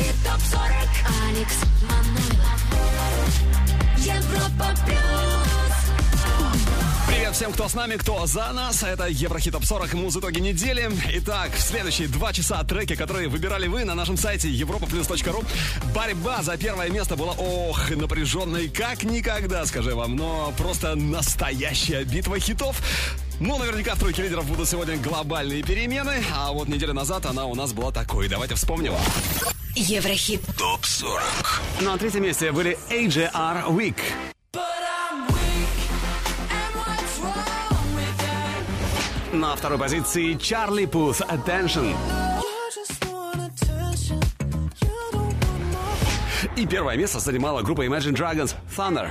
Еврохит 0.00 0.14
ТОП-40 0.24 1.28
Алекс 1.28 1.56
Манойлов 1.82 2.60
Европа 3.98 4.74
Плюс 4.86 5.00
Привет 7.06 7.34
всем, 7.34 7.52
кто 7.52 7.68
с 7.68 7.74
нами, 7.74 7.96
кто 7.96 8.24
за 8.24 8.50
нас. 8.52 8.82
Это 8.82 9.08
Еврохит 9.08 9.52
Топ 9.52 9.64
40 9.64 9.92
муз 9.92 10.16
итоги 10.16 10.40
недели. 10.40 10.90
Итак, 11.16 11.50
в 11.52 11.60
следующие 11.60 12.08
два 12.08 12.32
часа 12.32 12.64
треки, 12.64 12.96
которые 12.96 13.28
выбирали 13.28 13.66
вы 13.66 13.84
на 13.84 13.94
нашем 13.94 14.16
сайте 14.16 14.48
europaplus.ru. 14.48 15.44
Борьба 15.94 16.42
за 16.42 16.56
первое 16.56 16.88
место 16.88 17.16
была, 17.16 17.32
ох, 17.32 17.90
напряженной 17.90 18.70
как 18.70 19.02
никогда, 19.02 19.66
скажи 19.66 19.94
вам. 19.94 20.16
Но 20.16 20.54
просто 20.56 20.94
настоящая 20.94 22.04
битва 22.04 22.40
хитов. 22.40 22.80
Ну, 23.38 23.58
наверняка 23.58 23.96
в 23.96 23.98
тройке 23.98 24.22
лидеров 24.22 24.46
будут 24.46 24.66
сегодня 24.66 24.96
глобальные 24.96 25.62
перемены, 25.62 26.24
а 26.34 26.52
вот 26.52 26.68
неделю 26.68 26.94
назад 26.94 27.26
она 27.26 27.44
у 27.44 27.54
нас 27.54 27.74
была 27.74 27.92
такой. 27.92 28.28
Давайте 28.28 28.54
вспомним. 28.54 28.94
Еврохит 29.76 30.42
ТОП 30.58 30.84
40. 30.84 31.22
На 31.80 31.96
третьем 31.96 32.24
месте 32.24 32.50
были 32.50 32.76
AJR 32.90 33.68
Week. 33.68 33.96
На 39.32 39.54
второй 39.54 39.78
позиции 39.78 40.34
Чарли 40.34 40.86
Пус 40.86 41.20
Attention. 41.20 41.96
И 46.56 46.66
первое 46.66 46.96
место 46.96 47.20
занимала 47.20 47.62
группа 47.62 47.86
Imagine 47.86 48.12
Dragons 48.12 48.56
Thunder. 48.76 49.08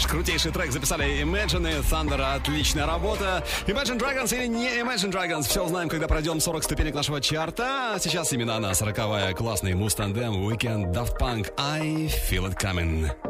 Конечно, 0.00 0.16
крутейший 0.16 0.50
трек 0.50 0.72
записали 0.72 1.22
Imagine 1.22 1.82
Thunder. 1.82 2.34
Отличная 2.34 2.86
работа. 2.86 3.44
Imagine 3.66 3.98
Dragons 3.98 4.34
или 4.34 4.46
не 4.46 4.68
Imagine 4.80 5.12
Dragons? 5.12 5.42
Все 5.42 5.62
узнаем, 5.62 5.90
когда 5.90 6.08
пройдем 6.08 6.40
40 6.40 6.64
ступенек 6.64 6.94
нашего 6.94 7.20
чарта. 7.20 7.94
А 7.94 7.98
Сейчас 7.98 8.32
именно 8.32 8.56
она, 8.56 8.70
40-я, 8.70 9.34
классный 9.34 9.74
мустандем, 9.74 10.48
Weekend, 10.48 10.94
Daft 10.94 11.18
Punk, 11.20 11.52
I 11.58 12.08
Feel 12.30 12.48
It 12.48 12.58
Coming. 12.58 13.29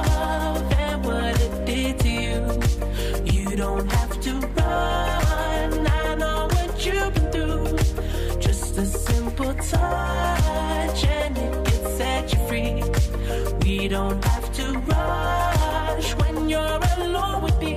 don't 14.01 14.25
have 14.25 14.51
to 14.53 14.65
rush 14.93 16.15
when 16.21 16.49
you're 16.49 16.79
alone 16.97 17.43
with 17.43 17.57
me. 17.59 17.75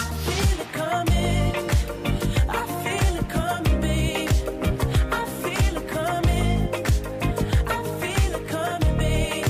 I 0.00 0.06
feel 0.24 0.58
it 0.64 0.72
coming. 0.80 1.54
I 2.58 2.62
feel 2.82 3.14
it 3.20 3.28
coming. 3.38 4.28
I 5.20 5.22
feel 5.42 5.74
it 5.80 5.88
coming. 5.98 6.60
I 7.74 7.78
feel 8.00 8.32
it 8.38 8.46
coming. 8.56 9.44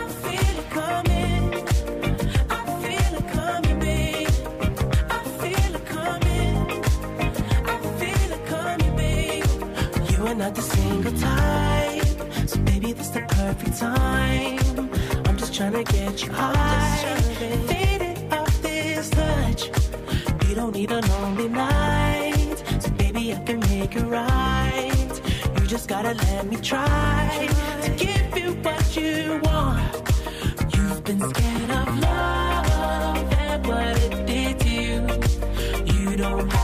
I 0.00 0.04
feel 0.22 0.56
it 0.62 0.70
coming. 0.78 1.50
I 2.50 2.62
feel 2.82 3.14
it 3.20 3.26
coming. 3.38 4.26
I 5.16 5.20
feel 5.40 5.72
it 5.78 5.86
coming. 5.96 6.56
I 7.72 7.76
feel 8.00 8.30
it 8.36 8.44
coming. 8.54 9.42
You 10.10 10.18
are 10.26 10.38
not 10.42 10.52
the 10.54 10.62
single 10.62 11.14
type, 11.26 12.18
so 12.50 12.56
baby, 12.68 12.92
this 12.92 13.08
the 13.08 13.20
perfect 13.22 13.78
time. 13.78 14.57
Trying 15.58 15.72
to 15.72 15.92
get 15.92 16.22
you 16.22 16.30
high, 16.30 17.16
faded 17.66 18.32
off 18.32 18.62
this 18.62 19.10
touch. 19.10 19.66
You 20.46 20.54
don't 20.54 20.72
need 20.72 20.92
a 20.92 21.00
lonely 21.00 21.48
night, 21.48 22.62
so 22.78 22.88
baby, 22.90 23.34
I 23.34 23.40
can 23.40 23.58
make 23.58 23.96
it 23.96 24.04
right. 24.04 25.20
You 25.56 25.66
just 25.66 25.88
gotta 25.88 26.14
let 26.14 26.46
me 26.46 26.58
try 26.58 27.48
to 27.82 27.90
give 27.90 28.38
you 28.38 28.52
what 28.62 28.96
you 28.96 29.40
want. 29.42 29.96
You've 30.76 31.02
been 31.02 31.28
scared 31.28 31.70
of 31.72 31.98
love 31.98 33.32
and 33.32 33.66
what 33.66 33.98
it 33.98 34.26
did 34.26 34.60
to 34.60 34.68
you. 34.68 35.08
You 35.92 36.16
don't 36.16 36.57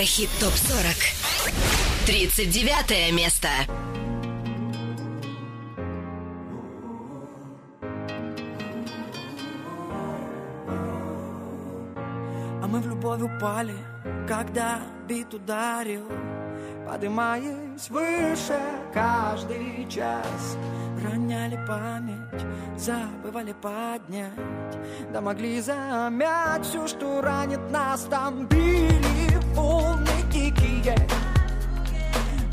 Еврохит 0.00 0.30
ТОП-40 0.40 2.06
39 2.06 3.12
место 3.12 3.48
А 12.62 12.66
мы 12.66 12.80
в 12.80 12.86
любовь 12.86 13.20
упали, 13.20 13.74
когда 14.26 14.80
бит 15.06 15.34
ударил 15.34 16.08
поднимаясь 16.90 17.90
выше 17.90 18.58
каждый 18.94 19.86
час. 19.90 20.56
Роняли 21.04 21.58
память, 21.68 22.46
забывали 22.76 23.52
поднять, 23.52 24.32
да 25.12 25.20
могли 25.20 25.60
замять 25.60 26.64
все, 26.64 26.86
что 26.88 27.20
ранит 27.20 27.70
нас. 27.70 28.06
Там 28.10 28.46
били 28.46 29.09
волны 29.54 30.08
дикие, 30.30 30.96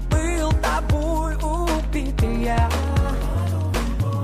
был 0.09 0.51
тобой 0.61 1.35
убитый 1.35 2.43
я. 2.43 2.69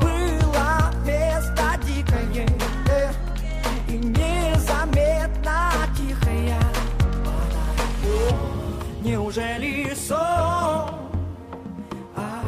Было 0.02 0.92
место 1.06 1.64
дикое 1.86 2.48
э, 2.90 3.12
и 3.88 3.98
незаметно 3.98 5.72
тихое. 5.96 6.58
Неужели 9.04 9.94
сон? 9.96 10.18
А, 12.16 12.44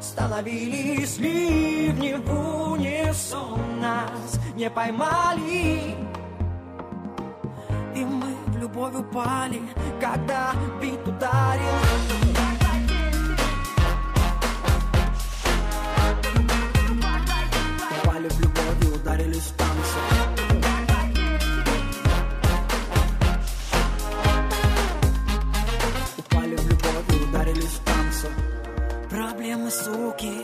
Становились 0.00 1.18
ливни 1.18 2.14
в 2.14 2.72
унисон 2.72 3.80
Нас 3.80 4.40
не 4.54 4.68
поймали 4.70 6.11
любовь 8.82 8.94
упали 8.96 9.62
Когда 10.00 10.52
бит 10.80 11.06
ударил. 11.06 11.62
Упали 18.02 18.28
в 18.28 18.40
любовь 18.40 18.82
и 18.82 18.86
ударились 18.88 19.42
в 19.42 19.56
танце 19.56 19.98
Упали 26.18 26.56
в 26.56 26.68
любовь 26.68 27.04
и 27.10 27.24
ударились 27.28 27.64
в 27.64 27.84
танце 27.84 28.28
Проблемы, 29.10 29.70
суки, 29.70 30.42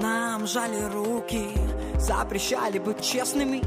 нам 0.00 0.46
жали 0.46 0.82
руки 0.92 1.65
Запрещали 2.06 2.78
быть 2.78 3.02
честными. 3.02 3.62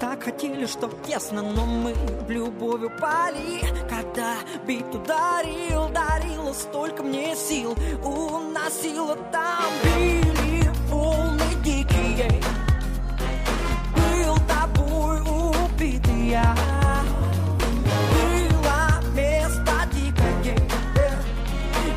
Так 0.00 0.24
хотели, 0.24 0.64
чтоб 0.64 0.90
тесно 1.02 1.42
Но 1.42 1.66
мы 1.66 1.92
в 2.26 2.30
любовь 2.30 2.82
упали 2.84 3.60
Когда 3.88 4.36
бит 4.66 4.86
ударил 4.94 5.88
Дарило 5.90 6.54
столько 6.54 7.02
мне 7.02 7.36
сил. 7.36 7.76
Уносило 8.02 9.14
там 9.30 9.64
Били 9.84 10.70
волны 10.88 11.42
дикие. 11.62 12.40
Был 13.94 14.36
тобой 14.48 15.20
убитый 15.20 16.30
я. 16.30 16.56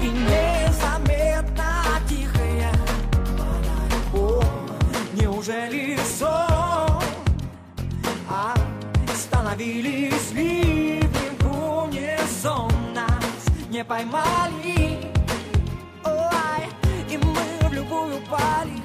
Незаметно 0.02 1.66
тихое. 2.10 2.72
О, 4.14 4.44
неужели 5.14 5.85
Становились 9.56 10.34
ливни 10.34 11.07
в 11.40 11.84
унисон 11.86 12.69
Нас 12.94 13.46
не 13.69 13.86
поймали 13.86 15.13
Ой, 16.04 16.68
И 17.10 17.18
мы 17.18 17.69
в 17.69 17.74
любую 17.74 18.18
упали 18.18 18.85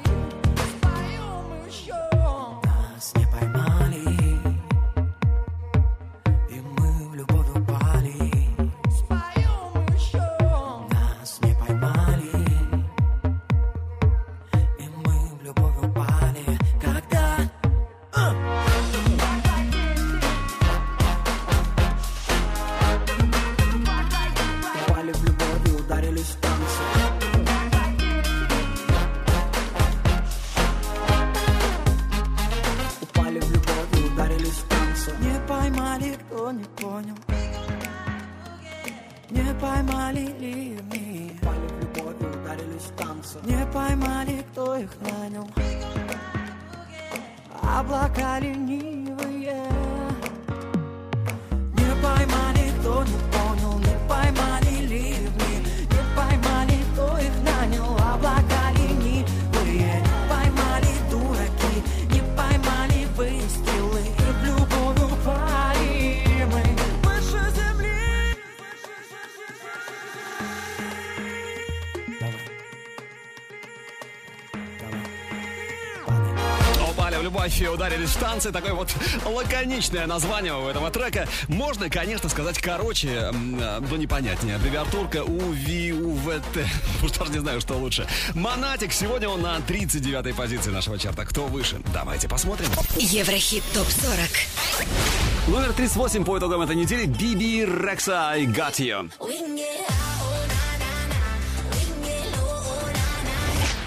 ударились 77.91 78.11
в 78.11 78.19
танцы. 78.19 78.53
Такое 78.53 78.73
вот 78.73 78.95
лаконичное 79.25 80.07
название 80.07 80.55
у 80.55 80.69
этого 80.69 80.91
трека. 80.91 81.27
Можно, 81.49 81.91
конечно, 81.91 82.29
сказать 82.29 82.59
короче, 82.59 83.09
э, 83.09 83.33
но 83.33 83.97
непонятнее. 83.97 84.57
Аббревиатурка 84.57 85.25
УВИУВТ. 85.25 86.67
Уж 87.03 87.11
даже 87.11 87.33
не 87.33 87.41
знаю, 87.41 87.61
что 87.61 87.75
лучше. 87.75 88.07
Монатик. 88.35 88.93
Сегодня 88.93 89.29
он 89.29 89.43
на 89.43 89.57
39-й 89.59 90.35
позиции 90.35 90.71
нашего 90.71 90.99
чарта. 90.99 91.25
Кто 91.25 91.47
выше? 91.47 91.81
Давайте 91.93 92.29
посмотрим. 92.29 92.69
Еврохит 92.97 93.65
ТОП-40 93.75 95.51
Номер 95.51 95.73
38 95.73 96.25
по 96.25 96.39
итогам 96.39 96.61
этой 96.63 96.77
недели. 96.77 97.07
Биби 97.07 97.65
Рекса 97.65 98.29
I 98.31 98.45
Got 98.45 98.77
You. 98.77 99.11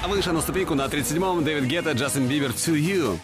А 0.03 0.07
выше 0.09 0.33
на 0.33 0.41
ступеньку 0.41 0.75
на 0.75 0.87
37-м 0.87 1.45
Дэвид 1.45 1.63
Гетта, 1.63 1.93
Джастин 1.93 2.27
Бибер 2.27 2.49
To 2.49 2.75
You. 2.75 3.17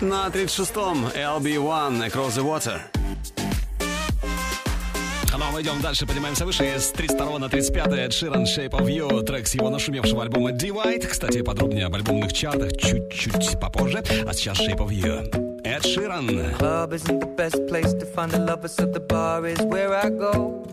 На 0.00 0.28
36-м 0.28 1.06
LB1 1.06 2.10
Across 2.10 2.36
the 2.36 2.44
Water. 2.44 2.80
Ну, 5.38 5.44
а 5.44 5.50
мы 5.52 5.62
идем 5.62 5.80
дальше, 5.80 6.06
поднимаемся 6.06 6.44
выше. 6.44 6.64
С 6.64 6.90
32 6.90 7.38
на 7.38 7.48
35 7.48 7.86
Эд 7.88 8.12
Ширан 8.12 8.44
Shape 8.44 8.72
of 8.72 8.86
You, 8.88 9.22
трек 9.22 9.46
с 9.46 9.54
его 9.54 9.70
нашумевшего 9.70 10.22
альбома 10.22 10.50
Divide. 10.50 11.06
Кстати, 11.06 11.40
подробнее 11.40 11.86
об 11.86 11.94
альбомных 11.94 12.34
чартах 12.34 12.72
чуть-чуть 12.76 13.58
попозже. 13.58 14.04
А 14.26 14.34
сейчас 14.34 14.60
Shape 14.60 14.78
of 14.78 14.90
You. 14.90 15.62
Эд 15.64 15.86
Ширан. 15.86 16.28
club 16.58 16.92
isn't 16.92 17.18
the 17.18 17.34
best 17.34 17.66
place 17.66 17.94
to 17.94 18.04
find 18.04 18.30
the 18.30 18.38
lovers, 18.38 18.72
so 18.72 18.84
the 18.84 19.00
bar 19.00 19.46
is 19.46 19.60
where 19.62 19.94
I 19.94 20.10
go. 20.10 20.66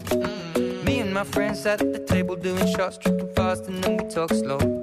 Me 0.84 1.00
and 1.00 1.14
my 1.14 1.24
friends 1.24 1.66
at 1.66 1.80
the 1.80 2.00
table 2.00 2.36
doing 2.36 2.68
shots, 2.76 2.98
tripping 2.98 3.34
fast, 3.34 3.68
and 3.70 3.82
then 3.82 3.98
we 3.98 4.10
talk 4.10 4.34
slow. 4.34 4.83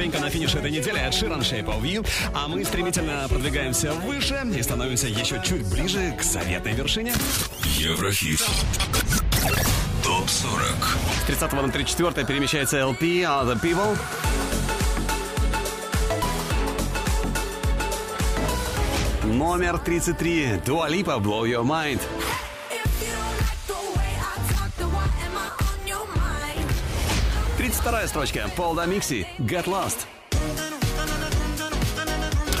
ступенька 0.00 0.18
на 0.18 0.30
финише 0.30 0.56
этой 0.56 0.70
недели 0.70 0.98
от 0.98 1.12
Ширан 1.12 1.40
Shape 1.40 1.66
of 1.66 1.82
You, 1.82 2.06
а 2.32 2.48
мы 2.48 2.64
стремительно 2.64 3.26
продвигаемся 3.28 3.92
выше 3.92 4.40
и 4.56 4.62
становимся 4.62 5.08
еще 5.08 5.42
чуть 5.44 5.66
ближе 5.70 6.16
к 6.18 6.22
заветной 6.22 6.72
вершине. 6.72 7.12
Еврохит. 7.76 8.40
Топ 10.02 10.26
40. 10.26 10.64
С 11.20 11.26
30 11.26 11.52
на 11.52 11.68
34 11.70 12.26
перемещается 12.26 12.78
LP 12.78 13.24
Other 13.24 13.60
People. 13.60 13.94
Номер 19.24 19.76
33. 19.76 20.62
Dua 20.64 20.88
Lipa 20.88 21.22
Blow 21.22 21.42
Your 21.42 21.62
Mind. 21.62 22.00
Тридцать 27.70 27.82
вторая 27.82 28.08
строчка. 28.08 28.50
Пол 28.56 28.74
да 28.74 28.84
Микси. 28.84 29.28
Get 29.38 29.66
Lost. 29.66 29.98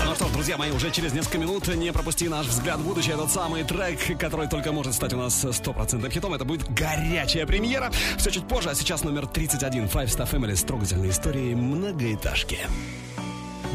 Ну 0.06 0.14
что 0.14 0.28
ж, 0.28 0.30
друзья 0.30 0.56
мои, 0.56 0.70
уже 0.70 0.92
через 0.92 1.12
несколько 1.12 1.38
минут 1.38 1.66
не 1.66 1.92
пропусти 1.92 2.28
наш 2.28 2.46
взгляд 2.46 2.78
в 2.78 2.84
будущее. 2.84 3.16
Тот 3.16 3.28
самый 3.28 3.64
трек, 3.64 3.98
который 4.20 4.46
только 4.46 4.70
может 4.70 4.94
стать 4.94 5.12
у 5.12 5.16
нас 5.16 5.44
стопроцентным 5.50 6.12
хитом. 6.12 6.32
Это 6.34 6.44
будет 6.44 6.72
горячая 6.72 7.44
премьера. 7.44 7.90
Все 8.18 8.30
чуть 8.30 8.46
позже, 8.46 8.70
а 8.70 8.74
сейчас 8.76 9.02
номер 9.02 9.26
31. 9.26 9.86
Five 9.86 10.06
Star 10.06 10.30
Family 10.30 10.54
с 10.54 10.62
трогательной 10.62 11.10
историей 11.10 11.56
многоэтажки. 11.56 12.58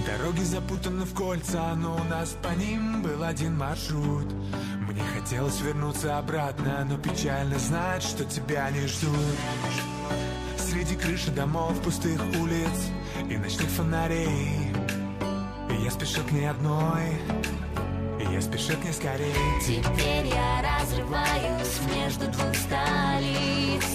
Дороги 0.07 0.39
запутаны 0.39 1.03
в 1.03 1.13
кольца, 1.13 1.75
но 1.75 1.97
у 1.97 2.03
нас 2.05 2.37
по 2.41 2.57
ним 2.57 3.01
был 3.01 3.23
один 3.23 3.57
маршрут 3.57 4.31
Мне 4.79 5.01
хотелось 5.13 5.59
вернуться 5.59 6.17
обратно, 6.17 6.87
но 6.89 6.97
печально 6.97 7.59
знать, 7.59 8.03
что 8.03 8.23
тебя 8.23 8.69
не 8.69 8.87
ждут 8.87 9.11
Среди 10.75 10.95
крыши 10.95 11.31
домов, 11.31 11.81
пустых 11.83 12.21
улиц 12.37 12.91
и 13.29 13.37
ночных 13.37 13.69
фонарей. 13.69 14.73
Я 15.81 15.89
спешу 15.89 16.21
к 16.27 16.31
ней 16.33 16.49
одной, 16.49 17.15
я 18.29 18.41
спешу 18.41 18.73
к 18.73 18.83
ней 18.83 18.91
скорей. 18.91 19.33
Теперь 19.65 20.27
я 20.27 20.61
разрываюсь 20.61 21.79
между 21.95 22.27
двух 22.27 22.53
столиц. 22.53 23.85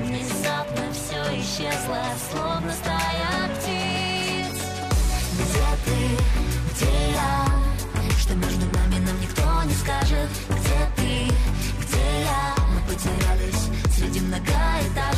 Внезапно 0.00 0.82
все 0.92 1.22
исчезло, 1.40 2.02
словно 2.32 2.72
стая 2.72 3.48
птиц. 3.54 4.58
Где 5.34 5.64
ты, 5.84 6.74
где 6.74 7.12
я? 7.12 7.46
Что 8.18 8.34
между 8.34 8.66
нами 8.76 8.98
нам 9.06 9.20
никто 9.20 9.62
не 9.62 9.74
скажет. 9.74 10.28
Где 10.48 10.90
ты, 10.96 11.32
где 11.84 12.22
я? 12.24 12.54
Мы 12.74 12.80
потерялись 12.92 13.70
среди 13.96 14.18
многоэтажек 14.18 15.09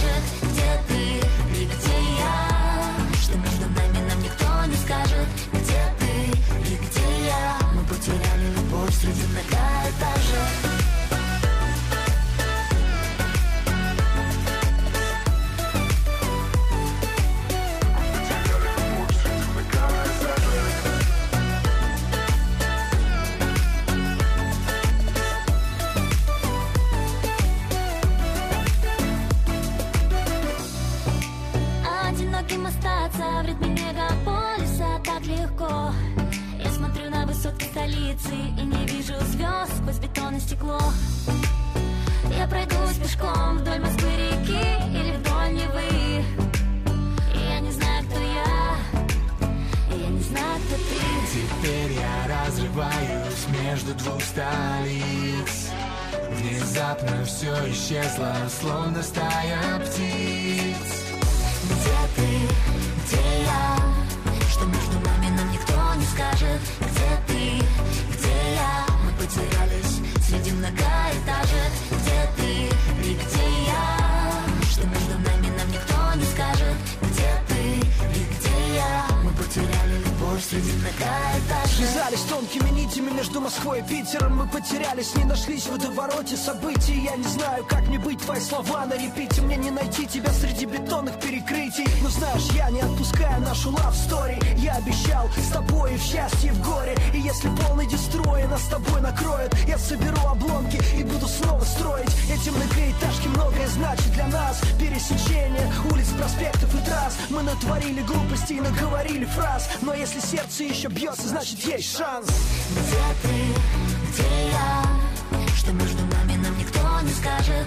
и 108.52 108.60
наговорили 108.60 109.24
фраз 109.24 109.68
Но 109.82 109.94
если 109.94 110.20
сердце 110.20 110.64
еще 110.64 110.88
бьется, 110.88 111.28
значит 111.28 111.58
есть 111.60 111.96
шанс. 111.96 112.28
Где 112.70 113.02
ты, 113.22 114.12
где 114.12 114.50
я? 114.50 115.46
Что 115.56 115.72
между 115.72 116.04
нами 116.06 116.36
нам 116.42 116.58
никто 116.58 117.00
не 117.02 117.10
скажет 117.12 117.66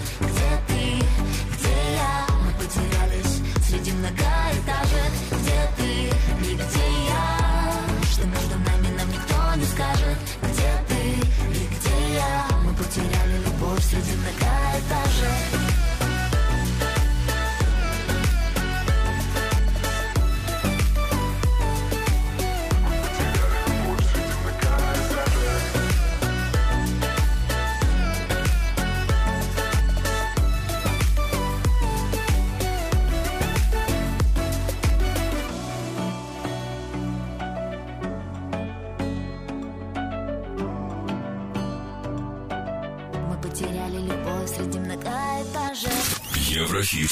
Еврохит. 46.56 47.10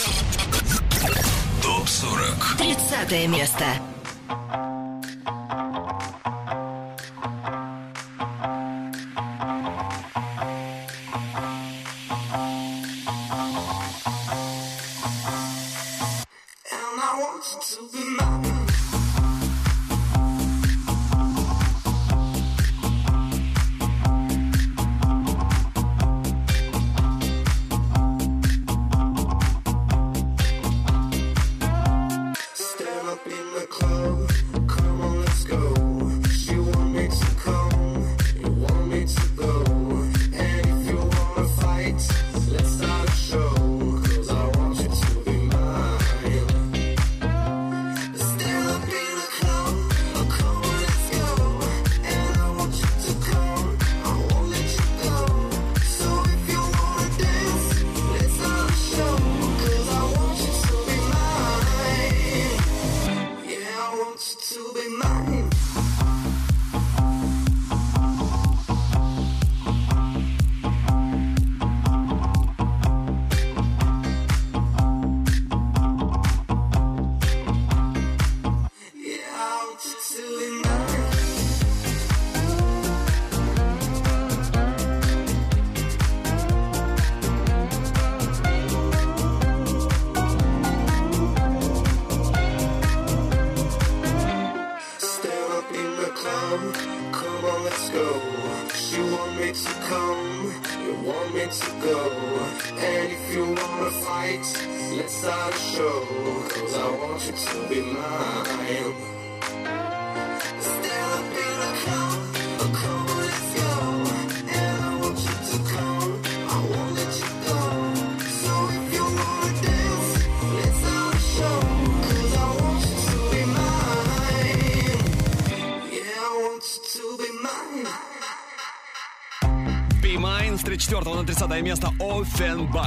Топ 1.63 1.87
40. 1.87 2.57
30 2.57 3.29
место. 3.29 3.67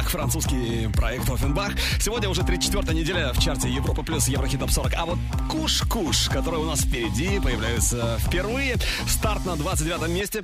Ofenbach, 0.07 0.09
французский 0.09 0.87
проект 0.93 1.29
Ofenbach. 1.29 1.71
Сегодня 1.99 2.29
уже 2.29 2.43
34 2.43 2.97
неделя 2.97 3.33
в 3.33 3.39
чарте 3.39 3.69
Европа 3.69 4.03
плюс 4.03 4.27
Еврохит 4.27 4.59
Топ 4.59 4.71
40. 4.71 4.93
А 4.95 5.05
вот 5.05 5.19
Kush 5.49 5.85
Kush, 5.85 6.29
который 6.29 6.59
у 6.59 6.65
нас 6.65 6.81
впереди, 6.81 7.39
появляется 7.39 8.17
впервые. 8.19 8.77
Старт 9.07 9.45
на 9.45 9.55
29 9.55 10.09
месте. 10.09 10.43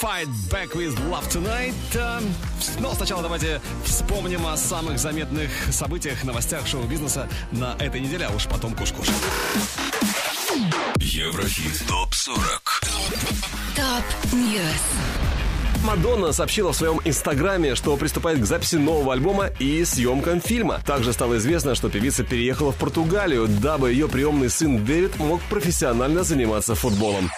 Fight 0.00 0.28
Back 0.50 0.74
with 0.74 0.96
Love 1.10 1.28
Tonight. 1.28 2.22
Но 2.80 2.94
сначала 2.94 3.22
давайте 3.22 3.60
вспомним 3.84 4.46
о 4.46 4.56
самых 4.56 4.98
заметных 4.98 5.50
событиях, 5.70 6.24
новостях 6.24 6.66
шоу-бизнеса 6.66 7.28
на 7.52 7.76
этой 7.78 8.00
неделе, 8.00 8.26
а 8.26 8.34
уж 8.34 8.46
потом 8.46 8.74
Kush 8.74 8.89
Kush. 8.89 9.08
Еврохит 11.00 11.86
ТОП-40 11.86 12.88
Top 13.76 14.32
News 14.32 15.07
Мадонна 15.88 16.32
сообщила 16.32 16.74
в 16.74 16.76
своем 16.76 17.00
инстаграме, 17.06 17.74
что 17.74 17.96
приступает 17.96 18.40
к 18.40 18.44
записи 18.44 18.74
нового 18.74 19.14
альбома 19.14 19.46
и 19.58 19.86
съемкам 19.86 20.42
фильма. 20.42 20.82
Также 20.84 21.14
стало 21.14 21.38
известно, 21.38 21.74
что 21.74 21.88
певица 21.88 22.24
переехала 22.24 22.72
в 22.72 22.76
Португалию, 22.76 23.48
дабы 23.48 23.90
ее 23.90 24.06
приемный 24.06 24.50
сын 24.50 24.84
Дэвид 24.84 25.18
мог 25.18 25.40
профессионально 25.44 26.24
заниматься 26.24 26.74
футболом. 26.74 27.30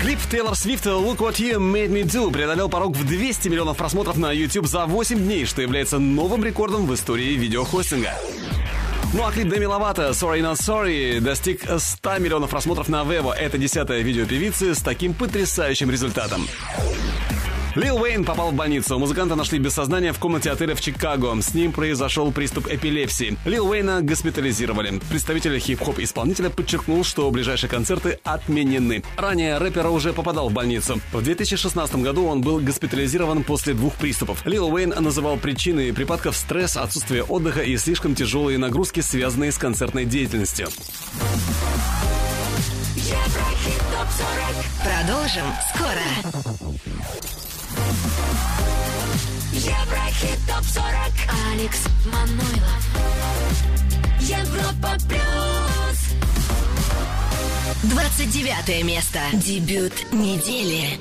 Клип 0.00 0.18
Тейлор 0.28 0.56
Свифта 0.56 0.90
«Look 0.90 1.18
What 1.18 1.36
You 1.36 1.58
Made 1.58 1.90
Me 1.90 2.02
Do» 2.02 2.32
преодолел 2.32 2.68
порог 2.68 2.96
в 2.96 3.06
200 3.06 3.46
миллионов 3.46 3.76
просмотров 3.76 4.16
на 4.16 4.32
YouTube 4.32 4.66
за 4.66 4.86
8 4.86 5.16
дней, 5.16 5.44
что 5.44 5.62
является 5.62 6.00
новым 6.00 6.44
рекордом 6.44 6.86
в 6.86 6.94
истории 6.94 7.36
видеохостинга. 7.36 8.14
Ну 9.12 9.24
а 9.24 9.30
клип 9.30 9.48
Деми 9.48 9.66
Ловато 9.66 10.08
«Sorry 10.10 10.40
Not 10.40 10.56
Sorry» 10.56 11.20
достиг 11.20 11.62
100 11.78 12.18
миллионов 12.18 12.50
просмотров 12.50 12.88
на 12.88 13.02
Vevo. 13.02 13.32
Это 13.32 13.58
десятое 13.58 14.00
видео 14.02 14.26
певицы 14.26 14.74
с 14.74 14.80
таким 14.80 15.14
потрясающим 15.14 15.88
результатом. 15.88 16.48
Лил 17.74 17.96
Уэйн 17.96 18.24
попал 18.24 18.52
в 18.52 18.54
больницу. 18.54 18.98
Музыканта 18.98 19.34
нашли 19.34 19.58
без 19.58 19.74
сознания 19.74 20.12
в 20.12 20.18
комнате 20.18 20.50
отеля 20.50 20.76
в 20.76 20.80
Чикаго. 20.80 21.34
С 21.40 21.54
ним 21.54 21.72
произошел 21.72 22.30
приступ 22.30 22.68
эпилепсии. 22.68 23.36
Лил 23.44 23.68
Уэйна 23.68 24.00
госпитализировали. 24.00 25.00
Представитель 25.10 25.58
хип-хоп 25.58 25.98
исполнителя 25.98 26.50
подчеркнул, 26.50 27.02
что 27.02 27.28
ближайшие 27.32 27.68
концерты 27.68 28.20
отменены. 28.22 29.02
Ранее 29.16 29.58
рэпера 29.58 29.88
уже 29.88 30.12
попадал 30.12 30.50
в 30.50 30.52
больницу. 30.52 31.00
В 31.12 31.20
2016 31.20 31.96
году 31.96 32.26
он 32.26 32.42
был 32.42 32.60
госпитализирован 32.60 33.42
после 33.42 33.74
двух 33.74 33.94
приступов. 33.94 34.46
Лил 34.46 34.68
Уэйн 34.68 34.90
называл 35.00 35.36
причиной 35.36 35.92
припадков 35.92 36.36
стресс, 36.36 36.76
отсутствие 36.76 37.24
отдыха 37.24 37.62
и 37.62 37.76
слишком 37.76 38.14
тяжелые 38.14 38.56
нагрузки, 38.56 39.00
связанные 39.00 39.50
с 39.50 39.58
концертной 39.58 40.04
деятельностью. 40.04 40.68
Продолжим 44.84 45.44
скоро. 45.74 47.43
Еврохит 49.52 50.38
ТОП-40 50.46 51.12
Алекс 51.52 51.80
Манойлов 52.06 52.82
Европа 54.20 54.96
Плюс 55.08 55.64
29 57.84 58.84
место. 58.84 59.20
Дебют 59.34 60.12
недели. 60.12 60.98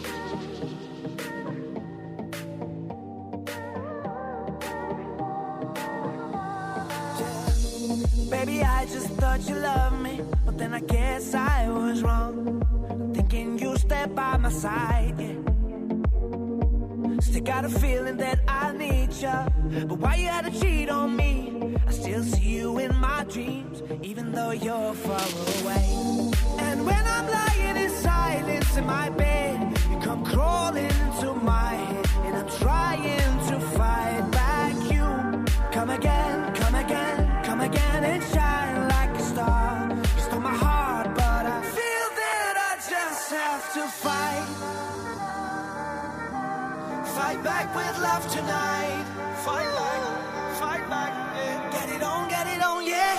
I 10.74 10.80
guess 10.80 11.36
I 11.36 11.70
was 11.70 12.02
wrong. 12.02 13.14
Thinking 13.14 13.60
you 13.60 13.78
stay 13.78 14.08
by 14.08 14.38
my 14.38 14.50
side, 14.50 15.14
yeah. 15.20 15.53
Still 17.24 17.42
got 17.42 17.64
a 17.64 17.70
feeling 17.70 18.18
that 18.18 18.40
I 18.50 18.74
need 18.74 19.14
you. 19.14 19.86
But 19.88 19.98
why 19.98 20.16
you 20.16 20.28
had 20.28 20.44
to 20.46 20.52
cheat 20.60 20.90
on 20.90 21.16
me? 21.16 21.78
I 21.88 21.92
still 21.92 22.22
see 22.22 22.60
you 22.60 22.78
in 22.80 22.94
my 22.98 23.24
dreams, 23.24 23.82
even 24.02 24.34
though 24.34 24.52
you're 24.52 24.94
far 24.94 25.28
away. 25.62 25.86
And 26.60 26.86
when 26.86 27.04
I'm 27.16 27.28
lying 27.32 27.78
in 27.78 27.90
silence 27.90 28.76
in 28.76 28.86
my 28.86 29.10
bed, 29.10 29.78
you 29.90 29.98
come 30.00 30.26
crawling 30.26 30.86
into 30.86 31.34
my 31.34 31.74
head, 31.76 32.06
and 32.26 32.36
I'm 32.36 32.50
trying 32.60 33.40
to 33.50 33.60
fight 33.78 34.30
back. 34.32 34.76
You 34.92 35.46
come 35.72 35.90
again, 35.92 36.54
come 36.54 36.76
again, 36.76 37.44
come 37.46 37.62
again 37.62 38.04
and 38.04 38.24
shine 38.34 38.90
like 38.90 39.10
a 39.12 39.24
star. 39.24 39.90
You 40.18 40.22
stole 40.22 40.42
my 40.42 40.54
heart, 40.54 41.08
but 41.16 41.46
I 41.46 41.62
feel 41.62 42.08
that 42.22 42.54
I 42.70 42.90
just 42.90 43.32
have 43.32 43.74
to 43.76 43.88
fight. 43.88 44.73
Fight 47.16 47.44
back 47.44 47.76
with 47.76 48.00
love 48.02 48.28
tonight. 48.28 49.06
Fight 49.46 49.70
back, 49.76 50.56
fight 50.58 50.90
back. 50.90 51.14
Yeah. 51.36 51.72
Get 51.72 51.90
it 51.96 52.02
on, 52.02 52.28
get 52.28 52.48
it 52.48 52.64
on, 52.64 52.84
yeah. 52.84 53.18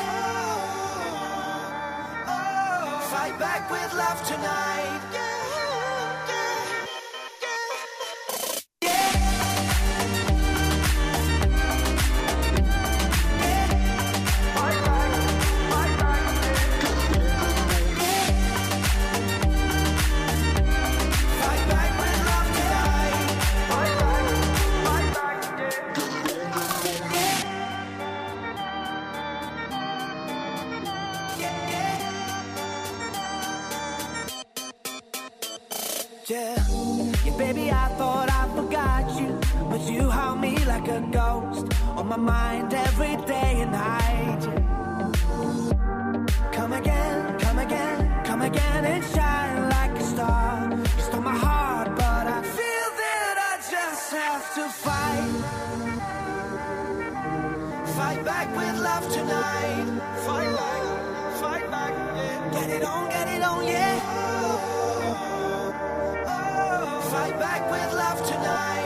Oh, 2.26 2.34
oh. 2.34 2.98
fight 3.12 3.38
back 3.38 3.70
with 3.70 3.94
love 3.94 4.20
tonight. 4.26 5.00
Yeah. 5.12 5.43
Like 40.74 40.88
a 40.88 41.00
ghost 41.12 41.66
on 41.98 42.08
my 42.08 42.16
mind 42.16 42.74
every 42.74 43.16
day 43.32 43.52
and 43.62 43.70
night. 43.70 44.42
Come 46.52 46.72
again, 46.72 47.38
come 47.38 47.58
again, 47.60 48.24
come 48.24 48.42
again 48.42 48.84
and 48.84 49.04
shine 49.14 49.68
like 49.76 49.94
a 50.02 50.02
star. 50.02 50.70
You 50.96 51.02
stole 51.06 51.22
my 51.22 51.38
heart, 51.46 51.88
but 51.94 52.26
I 52.38 52.40
feel 52.58 52.88
that 53.02 53.36
I 53.50 53.52
just 53.74 54.04
have 54.20 54.44
to 54.56 54.64
fight. 54.84 55.32
Fight 57.98 58.24
back 58.24 58.48
with 58.58 58.76
love 58.88 59.06
tonight. 59.18 59.86
Fight 60.26 60.52
back, 60.60 60.82
fight 61.42 61.66
back. 61.70 61.92
Yeah. 61.92 62.50
Get 62.56 62.68
it 62.76 62.82
on, 62.82 63.02
get 63.10 63.28
it 63.36 63.42
on, 63.50 63.64
yeah. 63.64 64.00
Oh, 64.02 64.58
oh, 65.12 66.32
oh. 66.34 67.00
Fight 67.12 67.36
back 67.38 67.62
with 67.70 67.90
love 68.02 68.20
tonight. 68.32 68.83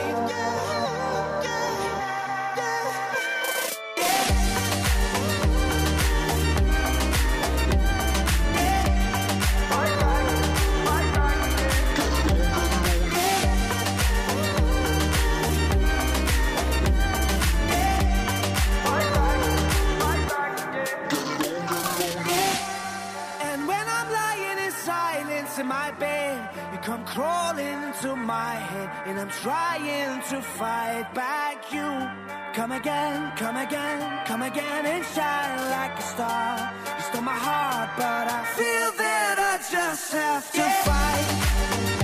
Come 26.99 27.15
crawling 27.15 27.83
into 27.83 28.15
my 28.15 28.55
head, 28.55 28.89
and 29.07 29.19
I'm 29.19 29.29
trying 29.29 30.21
to 30.29 30.41
fight 30.41 31.13
back 31.13 31.71
you. 31.71 32.09
Come 32.53 32.71
again, 32.71 33.31
come 33.37 33.57
again, 33.57 34.25
come 34.25 34.41
again 34.41 34.85
and 34.85 35.05
shine 35.05 35.71
like 35.71 35.97
a 35.97 36.01
star. 36.01 36.73
You 36.97 37.03
stole 37.03 37.21
my 37.21 37.31
heart, 37.33 37.89
but 37.97 38.27
I 38.27 38.43
feel 38.57 38.91
that 38.97 39.35
I 39.39 39.57
just 39.71 40.13
have 40.13 40.51
to 40.51 40.61
fight. 40.61 41.89
Fight 41.89 41.98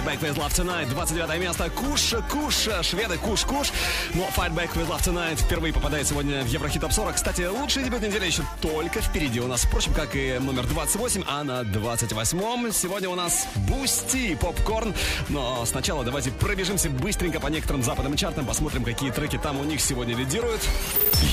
Fight 0.00 0.04
Back 0.04 0.20
With 0.20 0.36
Love 0.36 0.52
Tonight, 0.52 0.88
29 0.88 1.40
место. 1.40 1.68
Kush 1.70 2.14
Kush, 2.30 2.68
шведы, 2.82 3.18
Kush 3.18 3.44
Kush. 3.44 3.70
Но 4.14 4.28
Fight 4.34 4.54
Back 4.54 4.72
With 4.74 4.88
Love 4.88 5.02
Tonight 5.02 5.36
впервые 5.36 5.74
попадает 5.74 6.06
сегодня 6.06 6.42
в 6.42 6.46
Еврохит 6.46 6.80
Топ 6.80 6.92
40. 6.92 7.16
Кстати, 7.16 7.42
лучший 7.42 7.84
дебют 7.84 8.00
недели 8.02 8.24
еще 8.24 8.42
только 8.60 9.00
впереди 9.00 9.40
у 9.40 9.46
нас. 9.46 9.64
Впрочем, 9.64 9.92
как 9.92 10.14
и 10.16 10.38
номер 10.40 10.66
28, 10.66 11.24
а 11.26 11.44
на 11.44 11.62
28-м 11.62 12.72
сегодня 12.72 13.08
у 13.10 13.14
нас 13.14 13.46
Boostee, 13.68 14.36
Pop 14.36 14.58
Corn. 14.58 14.94
Но 15.28 15.64
сначала 15.66 16.04
давайте 16.04 16.30
пробежимся 16.30 16.88
быстренько 16.88 17.40
по 17.40 17.48
некоторым 17.48 17.82
западным 17.82 18.16
чартам, 18.16 18.46
посмотрим, 18.46 18.84
какие 18.84 19.10
треки 19.10 19.38
там 19.38 19.60
у 19.60 19.64
них 19.64 19.80
сегодня 19.80 20.16
лидируют. 20.16 20.62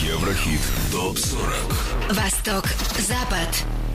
Еврохит 0.04 0.62
ТОП-40 0.92 2.14
Восток, 2.14 2.66
Запад. 3.00 3.87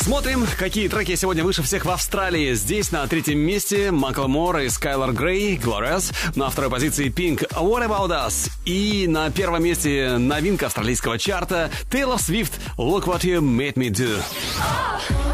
Смотрим, 0.00 0.46
какие 0.56 0.88
треки 0.88 1.14
сегодня 1.14 1.44
выше 1.44 1.62
всех 1.62 1.84
в 1.84 1.90
Австралии. 1.90 2.54
Здесь 2.54 2.90
на 2.90 3.06
третьем 3.06 3.38
месте 3.38 3.90
Макл 3.90 4.28
Мор 4.28 4.58
и 4.60 4.70
Скайлор 4.70 5.12
Грей, 5.12 5.58
Glorious. 5.58 6.14
На 6.34 6.48
второй 6.48 6.70
позиции 6.70 7.12
Pink, 7.12 7.46
What 7.50 7.86
About 7.86 8.08
Us. 8.08 8.50
И 8.64 9.06
на 9.06 9.30
первом 9.30 9.62
месте 9.62 10.16
новинка 10.16 10.66
австралийского 10.66 11.18
чарта 11.18 11.70
Taylor 11.90 12.16
Swift, 12.16 12.52
Look 12.78 13.04
What 13.04 13.20
You 13.20 13.40
Made 13.40 13.74
Me 13.74 13.90
Do. 13.90 15.29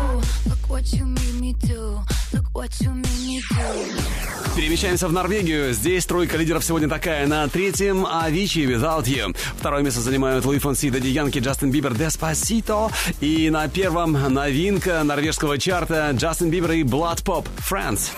Перемещаемся 4.55 5.09
в 5.09 5.13
Норвегию. 5.13 5.73
Здесь 5.73 6.05
тройка 6.05 6.37
лидеров 6.37 6.65
сегодня 6.65 6.87
такая. 6.87 7.27
На 7.27 7.49
третьем 7.49 8.05
Avicii 8.05 8.67
Without 8.67 9.05
You. 9.05 9.35
Второе 9.59 9.83
место 9.83 10.03
занимают 10.03 10.45
Луи 10.45 10.59
Фонси, 10.59 10.91
Дади 10.91 11.09
Янки, 11.09 11.39
Джастин 11.39 11.71
Бибер, 11.71 11.93
Despacito. 11.93 12.93
И 13.23 13.49
на 13.49 13.69
первом 13.69 14.13
новинка 14.13 15.03
норвежского 15.03 15.57
чарта 15.57 16.11
Джастин 16.13 16.51
Бибер 16.51 16.73
и 16.73 16.83
Blood 16.83 17.25
Pop, 17.25 17.47
France. 17.59 18.11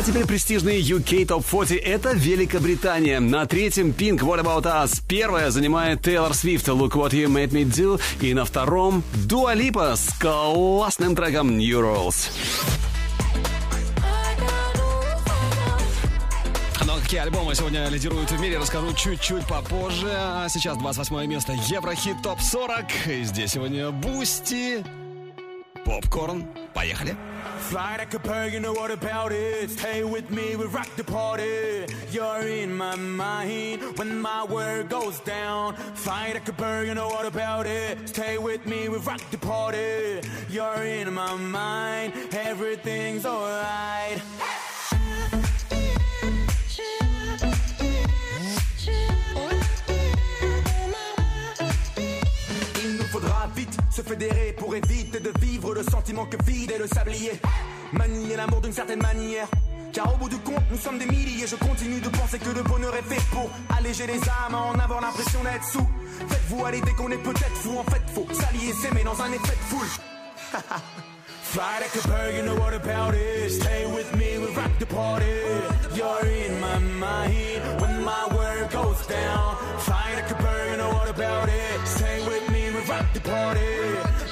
А 0.00 0.02
теперь 0.02 0.24
престижный 0.24 0.80
UK 0.80 1.26
Top 1.26 1.44
40— 1.46 1.72
это 1.84 2.12
Великобритания. 2.14 3.20
На 3.20 3.44
третьем 3.44 3.90
Pink 3.90 4.20
What 4.20 4.42
About 4.42 4.62
Us. 4.62 5.02
Первая 5.06 5.50
занимает 5.50 6.00
Taylor 6.00 6.30
Swift 6.30 6.64
Look 6.68 6.92
What 6.92 7.10
You 7.10 7.26
Made 7.26 7.50
Me 7.50 7.64
Do. 7.66 8.00
И 8.22 8.32
на 8.32 8.46
втором 8.46 9.04
Dua 9.28 9.54
Lipa 9.54 9.96
с 9.96 10.18
классным 10.18 11.14
треком 11.14 11.58
New 11.58 11.80
Rules. 11.80 12.30
Но 16.86 16.96
какие 16.96 17.20
альбомы 17.20 17.54
сегодня 17.54 17.86
лидируют 17.90 18.30
в 18.30 18.40
мире, 18.40 18.56
расскажу 18.56 18.94
чуть-чуть 18.94 19.46
попозже. 19.46 20.08
А 20.10 20.48
сейчас 20.48 20.78
28 20.78 21.26
место 21.26 21.52
Еврохит 21.52 22.22
Топ 22.22 22.40
40. 22.40 22.86
И 23.06 23.24
здесь 23.24 23.50
сегодня 23.50 23.90
Бусти, 23.90 24.82
Попкорн. 25.89 26.45
Поехали. 26.73 27.15
Fly 27.69 27.95
like 27.97 28.13
a 28.13 28.19
bird, 28.19 28.53
you 28.53 28.59
know 28.59 28.73
what 28.73 28.91
about 28.91 29.31
it? 29.31 29.69
Stay 29.71 30.03
with 30.03 30.29
me, 30.29 30.55
we 30.55 30.65
rock 30.65 30.89
the 30.97 31.03
party. 31.03 31.85
You're 32.11 32.47
in 32.47 32.75
my 32.75 32.95
mind 32.95 33.81
when 33.97 34.19
my 34.19 34.43
world 34.43 34.89
goes 34.89 35.19
down. 35.21 35.75
Fly 35.95 36.31
like 36.33 36.47
a 36.47 36.53
bird, 36.53 36.87
you 36.87 36.93
know 36.93 37.07
what 37.07 37.25
about 37.25 37.65
it? 37.65 38.09
Stay 38.09 38.37
with 38.37 38.65
me, 38.67 38.89
we 38.89 38.97
rock 38.97 39.21
the 39.31 39.37
party. 39.37 40.21
You're 40.49 40.83
in 40.83 41.13
my 41.13 41.33
mind, 41.35 42.13
everything's 42.33 43.25
alright. 43.25 44.21
Se 54.00 54.08
fédérer 54.08 54.54
pour 54.56 54.74
éviter 54.74 55.20
de 55.20 55.32
vivre 55.40 55.74
le 55.74 55.82
sentiment 55.82 56.26
que 56.26 56.36
vide 56.44 56.70
est 56.70 56.78
le 56.78 56.86
sablier. 56.86 57.32
Manier 57.92 58.36
l'amour 58.36 58.60
d'une 58.60 58.72
certaine 58.72 59.02
manière. 59.02 59.46
Car 59.92 60.14
au 60.14 60.16
bout 60.16 60.28
du 60.28 60.38
compte, 60.38 60.62
nous 60.70 60.78
sommes 60.78 60.98
des 60.98 61.06
milliers. 61.06 61.46
Je 61.46 61.56
continue 61.56 62.00
de 62.00 62.08
penser 62.08 62.38
que 62.38 62.50
le 62.50 62.62
bonheur 62.62 62.94
est 62.94 63.02
fait 63.02 63.22
pour 63.30 63.50
alléger 63.76 64.06
les 64.06 64.20
âmes, 64.44 64.54
en 64.54 64.78
avoir 64.78 65.00
l'impression 65.00 65.42
d'être 65.42 65.64
sous. 65.64 65.88
Faites-vous 66.28 66.64
à 66.64 66.70
l'idée 66.70 66.92
qu'on 66.92 67.10
est 67.10 67.22
peut-être 67.22 67.56
fou. 67.62 67.78
En 67.78 67.84
fait, 67.84 68.02
faut 68.14 68.26
s'allier, 68.32 68.72
s'aimer 68.72 69.04
dans 69.04 69.20
un 69.20 69.32
effet 69.32 69.56
de 69.56 69.66
foule. 69.68 69.88
Fly 71.42 71.80
like 71.80 72.04
a 72.04 72.08
bird, 72.08 72.34
you 72.36 72.42
know 72.42 72.54
what 72.54 72.74
about 72.74 73.14
it. 73.14 73.50
Stay 73.50 73.84
with 73.92 74.14
me, 74.16 74.38
we 74.38 74.46
rock 74.54 74.70
the 74.78 74.86
party. 74.86 75.26
You're 75.96 76.24
in 76.24 76.60
my 76.60 76.78
mind 76.78 77.80
when 77.80 78.04
my 78.04 78.28
world 78.32 78.70
goes 78.70 79.04
down. 79.08 79.56
Fly 79.78 80.14
like 80.14 80.30
a 80.30 80.40
bird, 80.40 80.70
you 80.70 80.76
know 80.76 80.90
what 80.90 81.10
about 81.10 81.48
it. 81.48 81.88
Stay 81.88 82.20
with 82.20 82.29
the 83.14 83.20
party. 83.20 83.60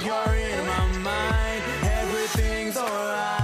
You're 0.05 0.35
in 0.35 0.65
my 0.65 0.97
mind, 0.99 1.63
everything's 1.83 2.77
alright. 2.77 3.38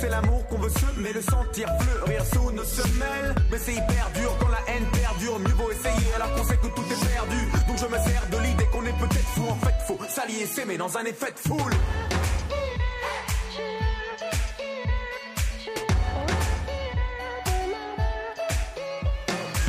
C'est 0.00 0.08
l'amour 0.08 0.46
qu'on 0.46 0.58
veut 0.58 0.70
semer, 0.70 1.12
le 1.12 1.22
sentir 1.22 1.68
fleurir 1.80 2.24
sous 2.24 2.50
nos 2.52 2.64
semelles. 2.64 3.34
Mais 3.50 3.58
c'est 3.58 3.72
hyper 3.72 4.10
dur 4.14 4.36
quand 4.40 4.48
la 4.48 4.60
haine 4.68 4.86
perdure. 4.92 5.38
Mieux 5.38 5.54
vaut 5.54 5.70
essayer 5.70 6.14
alors 6.14 6.34
qu'on 6.34 6.44
sait 6.44 6.56
que 6.56 6.66
tout 6.68 6.82
est 6.82 7.12
perdu. 7.12 7.48
Donc 7.66 7.78
je 7.78 7.86
me 7.86 7.98
sers 7.98 8.26
de 8.30 8.38
l'idée 8.38 8.66
qu'on 8.66 8.84
est 8.84 8.98
peut-être 8.98 9.28
fou. 9.34 9.44
En 9.48 9.56
fait, 9.56 9.74
faut 9.86 9.98
s'allier, 10.08 10.46
s'aimer 10.46 10.78
dans 10.78 10.96
un 10.96 11.04
effet 11.04 11.32
de 11.32 11.38
foule. 11.38 11.72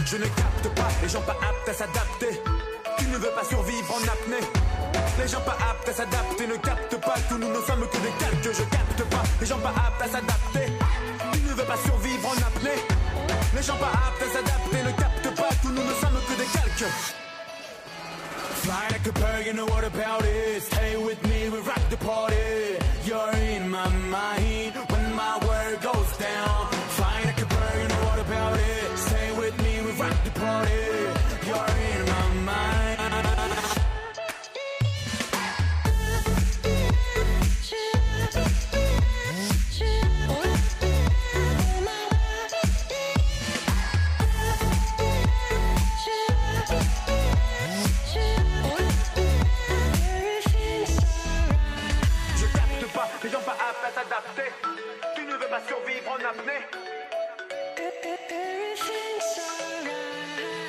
Je 0.05 0.17
ne 0.17 0.23
capte 0.23 0.75
pas 0.75 0.87
les 1.03 1.09
gens 1.09 1.21
pas 1.21 1.37
aptes 1.41 1.69
à 1.69 1.73
s'adapter. 1.73 2.41
Tu 2.97 3.05
ne 3.05 3.17
veux 3.17 3.29
pas 3.29 3.43
survivre 3.43 3.93
en 3.93 4.03
apnée. 4.03 4.58
Les 5.19 5.27
gens 5.27 5.41
pas 5.41 5.57
aptes 5.69 5.89
à 5.89 5.93
s'adapter 5.93 6.47
ne 6.47 6.55
captent 6.55 7.01
pas. 7.01 7.15
Tous 7.27 7.37
nous 7.37 7.49
ne 7.49 7.61
sommes 7.67 7.85
que 7.91 7.97
des 7.97 8.13
calques. 8.19 8.55
Je 8.59 8.63
capte 8.63 9.03
pas 9.09 9.23
les 9.41 9.45
gens 9.45 9.59
pas 9.59 9.73
aptes 9.85 10.01
à 10.01 10.07
s'adapter. 10.07 10.71
Tu 11.33 11.39
ne 11.41 11.53
veux 11.53 11.65
pas 11.65 11.77
survivre 11.77 12.29
en 12.29 12.37
apnée. 12.47 12.79
Les 13.53 13.61
gens 13.61 13.75
pas 13.75 13.91
aptes 14.07 14.23
à 14.23 14.29
s'adapter 14.33 14.81
ne 14.83 14.91
captent 14.91 15.35
pas. 15.35 15.49
Tous 15.61 15.69
nous 15.69 15.83
ne 15.83 15.93
sommes 16.01 16.19
que 16.27 16.35
des 16.39 16.47
calques. 16.55 16.91
Fly 18.63 18.87
like 18.91 19.07
a 19.07 19.11
bird, 19.11 19.45
you 19.45 19.53
know 19.53 19.65
what 19.65 19.83
about 19.83 20.23
it? 20.23 20.63
Stay 20.63 20.95
with 20.97 21.21
me, 21.23 21.49
we 21.49 21.59
rock 21.59 21.83
the 21.89 21.97
party. 21.97 22.77
You're 23.05 23.31
in 23.35 23.69
my 23.69 23.87
mind 24.09 24.78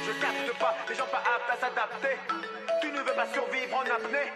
Je 0.07 0.13
capte 0.23 0.59
pas 0.59 0.75
les 0.89 0.95
gens 0.95 1.05
pas 1.07 1.19
aptes 1.19 1.51
à 1.51 1.57
s'adapter. 1.61 2.17
Tu 2.81 2.91
ne 2.91 2.99
veux 2.99 3.13
pas 3.13 3.27
survivre 3.27 3.77
en 3.77 3.83
apnée. 3.83 4.33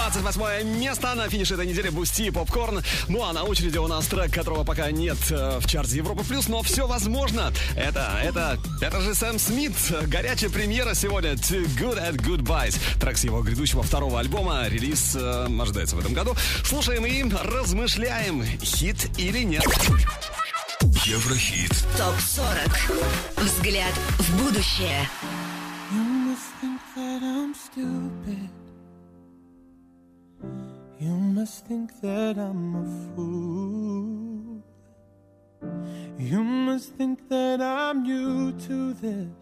28 0.00 0.64
место 0.78 1.14
на 1.14 1.28
финише 1.28 1.54
этой 1.54 1.66
недели 1.66 1.90
Boostee 1.90 2.22
и 2.22 2.30
Pop 2.30 2.50
Corn. 2.50 2.82
Ну 3.08 3.22
а 3.22 3.34
на 3.34 3.44
очереди 3.44 3.76
у 3.76 3.86
нас 3.86 4.06
трек, 4.06 4.32
которого 4.32 4.64
пока 4.64 4.90
нет 4.90 5.18
э, 5.30 5.58
в 5.60 5.66
чарте 5.66 5.98
Европа 5.98 6.24
Плюс, 6.24 6.48
но 6.48 6.62
все 6.62 6.86
возможно. 6.86 7.52
Это, 7.76 8.18
это, 8.22 8.58
это 8.80 9.00
же 9.02 9.14
Сэм 9.14 9.38
Смит. 9.38 9.74
Горячая 10.06 10.48
премьера 10.48 10.94
сегодня. 10.94 11.32
Too 11.32 11.66
Good 11.78 12.00
at 12.00 12.16
Goodbyes. 12.16 12.78
Трек 12.98 13.18
с 13.18 13.24
его 13.24 13.42
грядущего 13.42 13.82
второго 13.82 14.20
альбома. 14.20 14.66
Релиз 14.68 15.16
э, 15.16 15.46
ожидается 15.60 15.96
в 15.96 16.00
этом 16.00 16.14
году. 16.14 16.34
Слушаем 16.64 17.04
и 17.04 17.22
размышляем, 17.44 18.42
хит 18.62 19.10
или 19.18 19.42
нет. 19.42 19.64
Еврохит. 21.04 21.72
ТОП-40. 21.98 23.42
Взгляд 23.44 23.92
в 24.18 24.42
будущее. 24.42 25.08
You 25.92 26.02
must 26.02 26.40
think 26.62 26.80
that 26.96 27.22
I'm 27.22 27.54
stupid. 27.54 28.59
You 31.00 31.14
must 31.14 31.64
think 31.64 31.98
that 32.02 32.36
I'm 32.36 32.76
a 32.76 32.84
fool. 33.14 34.62
You 36.18 36.44
must 36.44 36.92
think 36.92 37.26
that 37.30 37.62
I'm 37.62 38.02
new 38.02 38.52
to 38.52 38.92
this. 38.92 39.32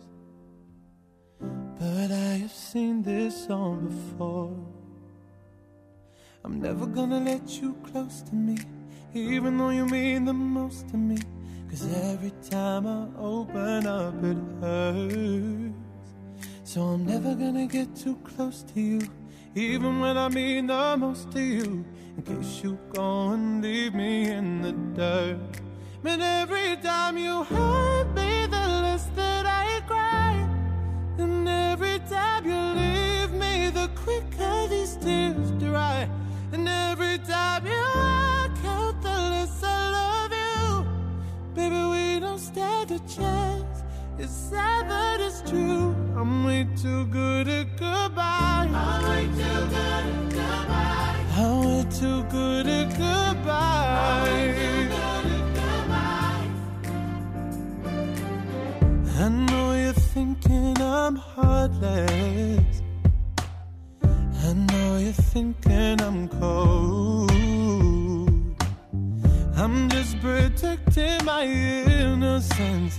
But 1.40 2.12
I 2.12 2.38
have 2.42 2.53
seen 2.53 3.03
this 3.03 3.51
all 3.51 3.75
before. 3.75 4.57
I'm 6.44 6.61
never 6.61 6.87
gonna 6.87 7.18
let 7.18 7.61
you 7.61 7.75
close 7.90 8.23
to 8.23 8.37
me, 8.37 8.59
even 9.12 9.59
though 9.59 9.71
you 9.71 9.87
mean 9.87 10.27
the 10.27 10.33
most 10.33 10.88
to 10.90 10.97
me. 10.97 11.18
Cause 11.68 11.92
every 12.05 12.35
time 12.49 12.87
I 12.87 13.09
open 13.18 13.85
up, 13.85 14.14
it 14.23 14.38
hurts. 14.61 15.75
So 16.62 16.83
I'm 16.83 17.05
never 17.05 17.35
gonna 17.35 17.66
get 17.66 17.97
too 17.97 18.14
close 18.23 18.62
to 18.75 18.81
you, 18.81 19.01
even 19.59 19.99
when 19.99 20.16
I 20.16 20.29
mean 20.29 20.68
the 20.68 20.97
most 20.97 21.33
to 21.33 21.40
you. 21.40 21.85
In 22.16 22.23
case 22.23 22.62
you 22.62 22.79
go 22.92 23.31
and 23.31 23.61
leave 23.62 23.92
me 23.92 24.31
in 24.31 24.62
the 24.62 24.73
dirt. 24.94 25.61
But 26.01 26.21
every 26.21 26.77
time 26.77 27.18
you 27.18 27.42
hurt 27.42 28.09
me, 28.14 28.47
the 28.47 28.66
less 28.85 29.07
that 29.16 29.47
I 29.47 29.81
cry. 29.87 30.35
And 31.18 31.49
every 31.49 31.99
time 32.09 32.47
you 32.47 32.61
leave 32.81 33.33
me, 33.33 33.71
the 33.71 33.90
quicker 33.97 34.68
these 34.68 34.97
tears 34.97 35.51
dry. 35.59 36.09
And 36.53 36.68
every 36.68 37.18
time 37.18 37.66
you 37.66 37.83
walk 37.97 38.59
out, 38.64 39.03
the 39.03 39.16
less 39.33 39.61
I 39.64 39.90
love 39.99 40.33
you. 40.47 40.87
Baby, 41.55 41.83
we 41.94 42.21
don't 42.21 42.38
stand 42.38 42.92
a 42.92 42.99
chance. 43.01 43.83
It's 44.18 44.33
sad, 44.33 44.88
but 44.88 45.21
it's 45.21 45.42
true. 45.51 45.97
I'm 46.16 46.44
way 46.44 46.68
too 46.83 47.07
good 47.07 47.49
at 47.49 47.77
goodbye. 47.77 48.69
I'm 48.73 49.09
way 49.09 49.27
too 49.27 49.67
good 49.75 50.05
at 50.14 50.29
goodbye. 50.31 51.25
I'm 51.37 51.64
way 51.67 51.85
too 51.91 52.23
good 52.25 52.67
at 52.69 52.88
goodbye. 52.91 54.59
I 59.19 59.29
know 59.29 59.73
you're 59.73 59.93
thinking 59.93 60.81
I'm 60.81 61.17
heartless. 61.17 62.83
I 64.05 64.53
know 64.53 64.99
you're 64.99 65.12
thinking 65.12 66.01
I'm 66.01 66.29
cold. 66.29 67.31
I'm 69.57 69.88
just 69.88 70.21
protecting 70.21 71.25
my 71.25 71.45
innocence. 71.45 72.99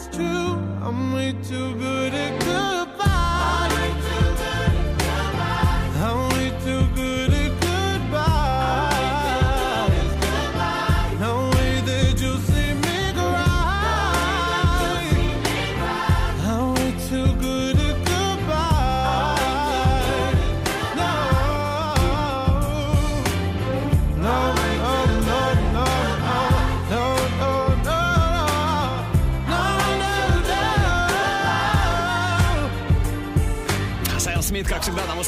it's 0.00 0.16
true. 0.16 0.56
I'm 0.82 1.12
way 1.12 1.32
too 1.42 1.74
good 1.76 2.14
at 2.14 2.38
goodbye. 2.40 2.69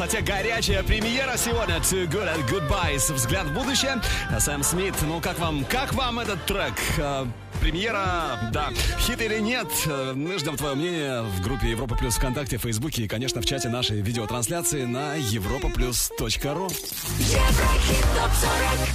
Высоте. 0.02 0.20
Горячая 0.22 0.82
премьера 0.82 1.36
сегодня. 1.36 1.76
Too 1.76 2.08
Good 2.08 2.28
at 2.28 2.48
Goodbyes. 2.48 3.12
Взгляд 3.12 3.46
в 3.46 3.54
будущее. 3.54 4.00
Сэм 4.38 4.62
Смит, 4.62 4.94
ну 5.02 5.20
как 5.20 5.38
вам, 5.38 5.64
как 5.64 5.92
вам 5.94 6.18
этот 6.20 6.44
трек? 6.46 6.74
Э, 6.98 7.26
Премьера, 7.60 8.50
да, 8.52 8.70
хит 8.98 9.20
или 9.22 9.38
нет, 9.38 9.68
э, 9.86 10.14
мы 10.16 10.36
ждем 10.36 10.56
твое 10.56 10.74
мнение 10.74 11.22
в 11.22 11.40
группе 11.42 11.70
Европа 11.70 11.94
Плюс 11.94 12.16
ВКонтакте, 12.16 12.58
Фейсбуке 12.58 13.02
и, 13.02 13.08
конечно, 13.08 13.40
в 13.40 13.44
чате 13.44 13.68
нашей 13.68 14.00
видеотрансляции 14.00 14.84
на 14.84 15.16
europaplus.ru. 15.16 16.72
Еврохит 17.18 18.04
ТОП-40 18.16 18.88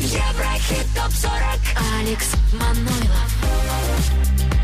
Еврохит 0.00 0.86
ТОП-40 0.94 1.60
Алекс 2.00 2.34
Манойлов 2.52 3.30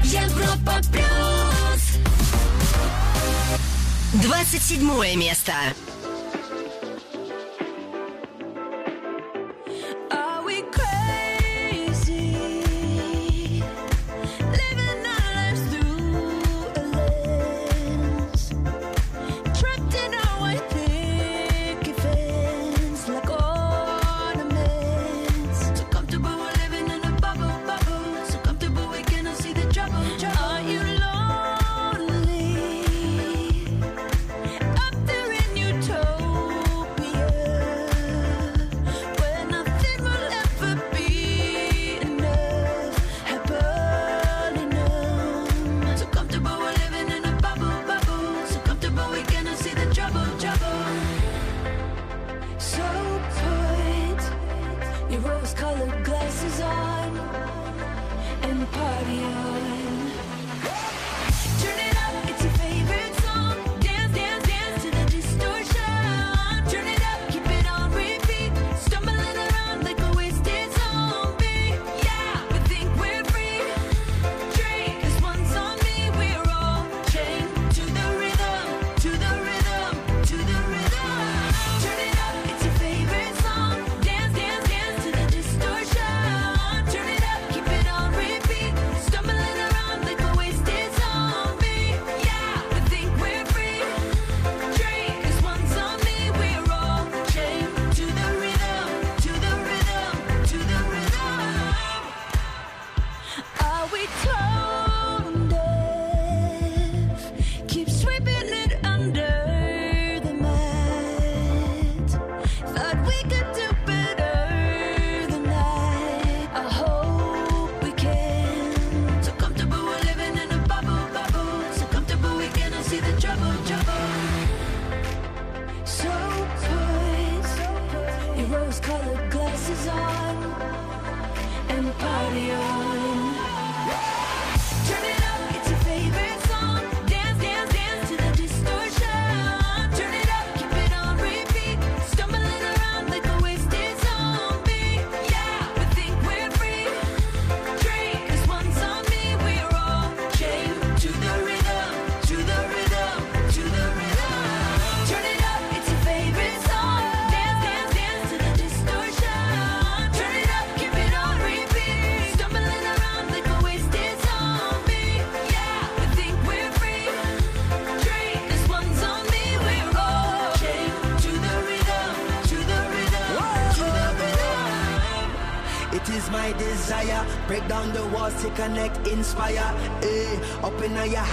Европа 0.05 0.75
Плюс 0.93 1.70
27 4.13 5.17
место. 5.17 5.53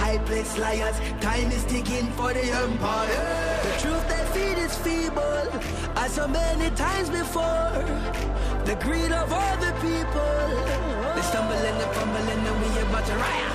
High 0.08 0.18
place, 0.24 0.56
liars. 0.58 0.96
Time 1.20 1.50
is 1.52 1.64
ticking 1.64 2.06
for 2.18 2.32
the 2.32 2.46
empire. 2.64 3.26
The 3.66 3.72
truth 3.82 4.04
they 4.12 4.24
feed 4.34 4.58
is 4.66 4.74
feeble, 4.84 5.46
as 6.02 6.14
so 6.14 6.26
many 6.26 6.68
times 6.76 7.10
before. 7.10 7.72
The 8.68 8.76
greed 8.84 9.12
of 9.12 9.32
all 9.40 9.56
the 9.66 9.72
people. 9.86 10.48
They 11.14 11.24
stumble 11.30 11.62
and 11.68 11.76
they 11.80 11.90
fumble 11.96 12.26
and 12.34 12.42
we 12.60 12.68
about 12.82 13.06
to 13.06 13.14
riot. 13.16 13.47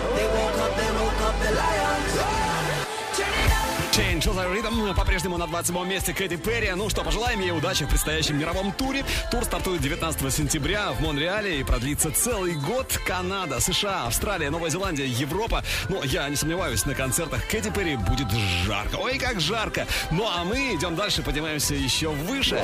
По-прежнему 4.95 5.37
на 5.37 5.47
27 5.47 5.87
месте 5.87 6.13
Кэти 6.13 6.35
Перри. 6.35 6.71
Ну 6.75 6.89
что, 6.89 7.03
пожелаем 7.03 7.39
ей 7.39 7.51
удачи 7.51 7.85
в 7.85 7.89
предстоящем 7.89 8.37
мировом 8.37 8.71
туре. 8.71 9.05
Тур 9.31 9.43
стартует 9.43 9.81
19 9.81 10.33
сентября 10.33 10.91
в 10.91 11.01
Монреале 11.01 11.59
и 11.59 11.63
продлится 11.63 12.11
целый 12.11 12.55
год. 12.55 12.99
Канада, 13.05 13.59
США, 13.59 14.05
Австралия, 14.07 14.49
Новая 14.49 14.69
Зеландия, 14.69 15.05
Европа. 15.05 15.63
Ну, 15.89 16.03
я 16.03 16.27
не 16.29 16.35
сомневаюсь, 16.35 16.85
на 16.85 16.95
концертах 16.95 17.47
Кэти 17.47 17.69
Перри 17.69 17.95
будет 17.95 18.29
жарко. 18.65 18.95
Ой, 18.95 19.17
как 19.17 19.39
жарко! 19.39 19.87
Ну 20.11 20.27
а 20.27 20.43
мы 20.43 20.75
идем 20.75 20.95
дальше, 20.95 21.21
поднимаемся 21.21 21.75
еще 21.75 22.09
выше. 22.09 22.63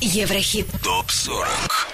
Еврохит. 0.00 0.66
ТОП-40. 0.82 1.46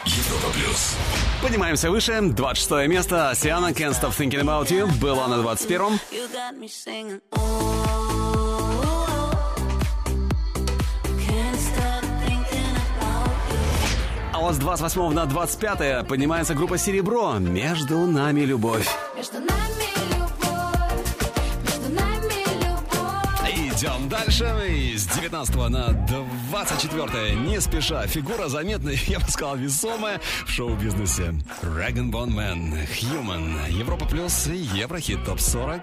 Европа 0.05 0.51
плюс. 0.53 0.94
Поднимаемся 1.42 1.90
выше. 1.90 2.20
26 2.22 2.88
место. 2.88 3.33
Сиана 3.35 3.72
Can't 3.72 4.01
Stop 4.01 4.16
Thinking 4.16 4.42
About 4.42 4.68
You 4.68 4.87
была 5.01 5.27
на 5.27 5.35
21-м. 5.35 5.99
А 14.37 14.39
вот 14.39 14.55
с 14.55 14.59
28 14.59 15.14
на 15.14 15.24
25 15.24 16.07
поднимается 16.07 16.53
группа 16.53 16.76
«Серебро». 16.76 17.39
«Между 17.39 18.01
нами 18.01 18.43
любовь». 18.43 18.87
Между 19.16 19.39
нами. 19.39 19.57
Идем 23.49 24.11
дальше. 24.11 24.45
И 24.68 24.95
с 24.95 25.07
19 25.07 25.57
на 25.70 25.89
24 26.51 27.34
не 27.34 27.62
спеша. 27.62 28.07
Фигура 28.07 28.49
заметная, 28.49 28.99
я 29.07 29.20
бы 29.20 29.26
сказал, 29.26 29.57
весомая 29.57 30.20
в 30.45 30.51
шоу-бизнесе. 30.51 31.34
Dragon 31.62 32.11
Bone 32.11 32.34
Man, 32.34 32.87
Human, 33.01 33.70
Европа 33.70 34.05
Плюс 34.05 34.49
и 34.49 34.57
Еврохит 34.57 35.24
ТОП 35.24 35.41
40. 35.41 35.82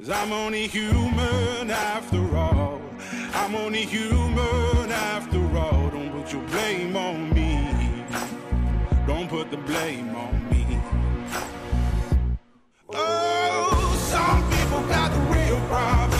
Cause 0.00 0.08
I'm 0.08 0.32
only 0.32 0.66
human 0.66 1.70
after 1.70 2.34
all. 2.34 2.80
I'm 3.34 3.54
only 3.54 3.84
human 3.84 4.90
after 4.90 5.38
all. 5.58 5.90
Don't 5.90 6.10
put 6.10 6.32
your 6.32 6.40
blame 6.44 6.96
on 6.96 7.34
me. 7.34 8.06
Don't 9.06 9.28
put 9.28 9.50
the 9.50 9.58
blame 9.58 10.16
on 10.16 10.48
me. 10.48 10.80
Oh, 12.94 13.94
some 14.10 14.42
people 14.50 14.88
got 14.88 15.12
the 15.12 15.20
real 15.34 15.60
problems. 15.68 16.19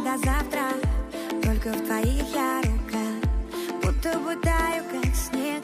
До 0.00 0.16
завтра, 0.18 0.62
только 1.42 1.70
в 1.70 1.86
твоих 1.86 2.22
я 2.32 2.62
рука. 2.62 3.04
Будто 3.82 4.18
бы 4.20 4.36
таю, 4.36 4.84
как 4.92 5.14
снег. 5.14 5.62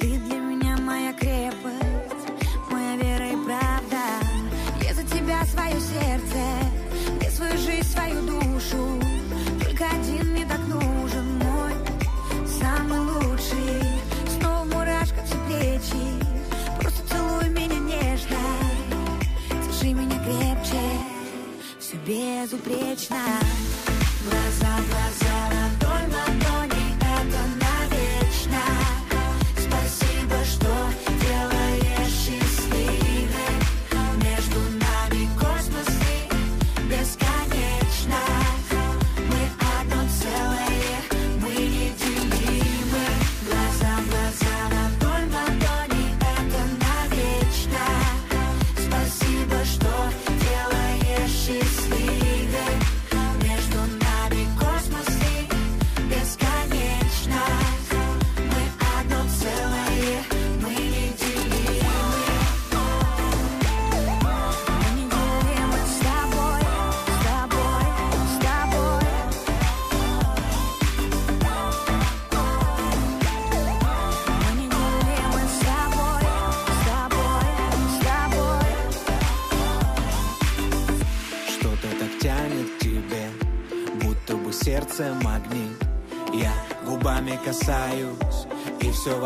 Ты 0.00 0.18
для 0.18 0.38
меня 0.38 0.76
моя 0.78 1.12
крепость, 1.12 2.30
моя 2.70 2.96
вера 2.96 3.28
и 3.28 3.36
правда. 3.44 4.02
Я 4.82 4.94
за 4.94 5.02
тебя 5.02 5.44
свое 5.44 5.78
сердце, 5.78 6.45
do 22.48 22.58
Pretina. 22.58 23.95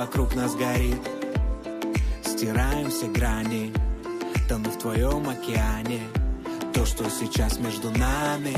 Вокруг 0.01 0.35
нас 0.35 0.55
горит. 0.55 1.03
Стираем 2.25 2.89
все 2.89 3.07
грани, 3.09 3.71
тону 4.49 4.71
в 4.71 4.79
твоем 4.79 5.29
океане. 5.29 6.01
То, 6.73 6.87
что 6.87 7.05
сейчас 7.11 7.59
между 7.59 7.91
нами, 7.91 8.57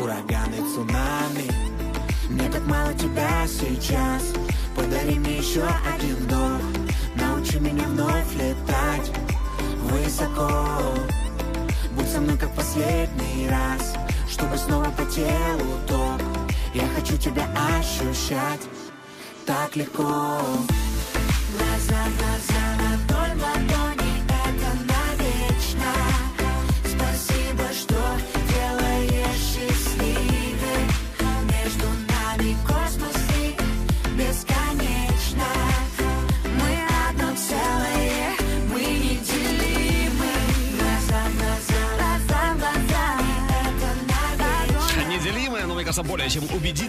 ураганы, 0.00 0.58
цунами. 0.72 1.48
Мне 2.30 2.48
так 2.50 2.64
мало 2.66 2.94
тебя 2.94 3.44
сейчас, 3.48 4.32
подари 4.76 5.18
мне 5.18 5.38
еще 5.38 5.64
один 5.92 6.14
вдох. 6.22 6.62
Научи 7.16 7.58
меня 7.58 7.88
вновь 7.88 8.32
летать 8.34 9.10
высоко. 9.90 10.94
Будь 11.96 12.08
со 12.08 12.20
мной 12.20 12.36
как 12.36 12.52
последний 12.54 13.48
раз 13.48 13.94
Чтобы 14.28 14.56
снова 14.56 14.90
по 14.90 15.04
телу 15.04 15.80
ток. 15.88 16.20
Я 16.74 16.86
хочу 16.94 17.16
тебя 17.16 17.44
ощущать 17.76 18.60
так 19.46 19.76
легко. 19.76 20.02
Глаза, 21.52 22.02
глаза, 22.18 22.53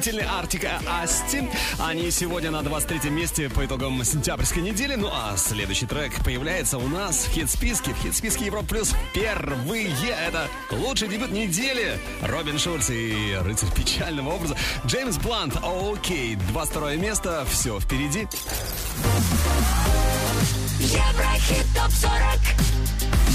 чем 0.05 0.15
убедительные 0.15 0.27
Артика 0.27 0.81
Асти. 1.01 1.49
Они 1.79 2.11
сегодня 2.11 2.51
на 2.51 2.61
23 2.61 3.09
месте 3.09 3.49
по 3.49 3.65
итогам 3.65 4.03
сентябрьской 4.03 4.61
недели. 4.61 4.95
Ну 4.95 5.09
а 5.11 5.35
следующий 5.37 5.87
трек 5.87 6.23
появляется 6.23 6.77
у 6.77 6.87
нас 6.87 7.25
в 7.25 7.31
хит-списке. 7.31 7.93
В 7.93 7.97
хит-списке 8.03 8.45
Европа 8.45 8.67
Плюс 8.67 8.93
впервые. 9.09 9.89
Это 10.27 10.47
лучший 10.71 11.07
дебют 11.07 11.31
недели. 11.31 11.99
Робин 12.21 12.59
Шульц 12.59 12.89
и 12.89 13.37
рыцарь 13.41 13.71
печального 13.73 14.33
образа. 14.33 14.55
Джеймс 14.85 15.17
Блант. 15.17 15.57
Окей. 15.63 16.35
22 16.35 16.95
место. 16.95 17.45
Все 17.49 17.79
впереди. 17.79 18.27
Еврохит 20.79 21.65
ТОП-40 21.73 22.65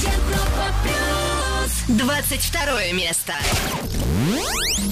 Европа 0.03 0.75
Плюс 0.85 1.99
22 1.99 2.93
место 2.93 3.35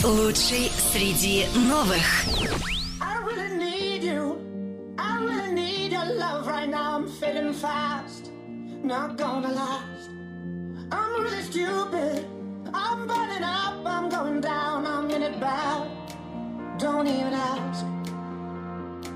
Лучший 0.04 0.72
среди 0.92 1.46
новых 1.56 2.04
I 3.02 3.18
really 3.26 3.58
need 3.58 4.04
you. 4.04 4.38
I 4.98 5.18
really 5.20 5.52
need 5.54 5.92
your 5.92 6.06
love 6.06 6.48
right 6.48 6.70
now. 6.70 6.96
I'm 6.98 7.08
fading 7.08 7.54
fast, 7.54 8.32
not 8.84 9.18
gonna 9.18 9.52
last. 9.52 10.10
I'm 10.92 11.24
really 11.24 11.44
stupid. 11.44 12.26
I'm 12.74 13.08
burning 13.08 13.44
up, 13.44 13.86
I'm 13.86 14.10
going 14.10 14.42
down, 14.42 14.86
I'm 14.86 15.10
in 15.10 15.22
it 15.24 15.40
bad. 15.40 15.88
Don't 16.78 17.08
even 17.08 17.34
ask. 17.34 17.86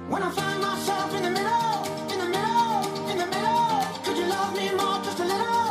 When 0.09 0.23
I 0.23 0.29
find 0.31 0.61
myself 0.61 1.13
in 1.15 1.23
the 1.23 1.31
middle, 1.31 1.83
in 2.11 2.19
the 2.19 2.29
middle, 2.35 3.09
in 3.11 3.17
the 3.17 3.27
middle, 3.27 3.81
could 4.03 4.17
you 4.17 4.25
love 4.25 4.53
me 4.55 4.71
more, 4.71 4.99
just 5.03 5.19
a 5.19 5.25
little, 5.25 5.70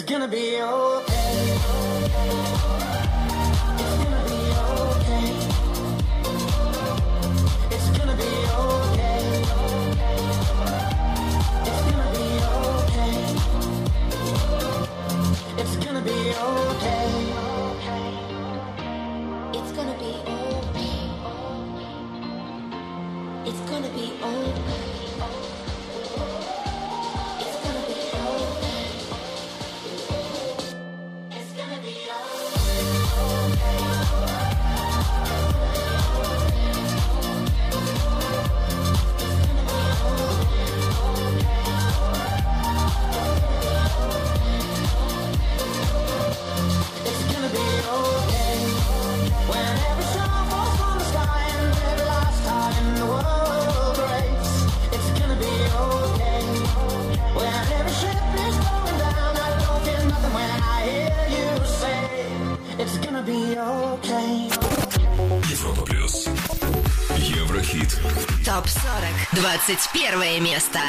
It's 0.00 0.10
gonna 0.10 0.28
be 0.28 0.62
okay. 0.62 1.58
It's 3.76 3.96
gonna 4.00 4.22
be 4.30 4.40
okay. 4.70 5.26
It's 7.70 7.88
gonna 7.98 8.16
be 8.16 8.30
okay. 8.56 9.20
It's 11.66 11.82
gonna 11.90 12.08
be 12.16 12.26
okay. 12.48 13.14
It's 15.58 15.76
gonna 15.76 16.00
be 16.00 16.16
okay. 16.48 17.04
It's 19.52 19.72
gonna 19.76 19.94
be 19.98 20.12
okay. 20.32 20.96
It's 23.44 23.60
gonna 23.70 23.88
be 23.90 24.04
okay. 24.22 24.79
21 69.76 70.40
место 70.42 70.80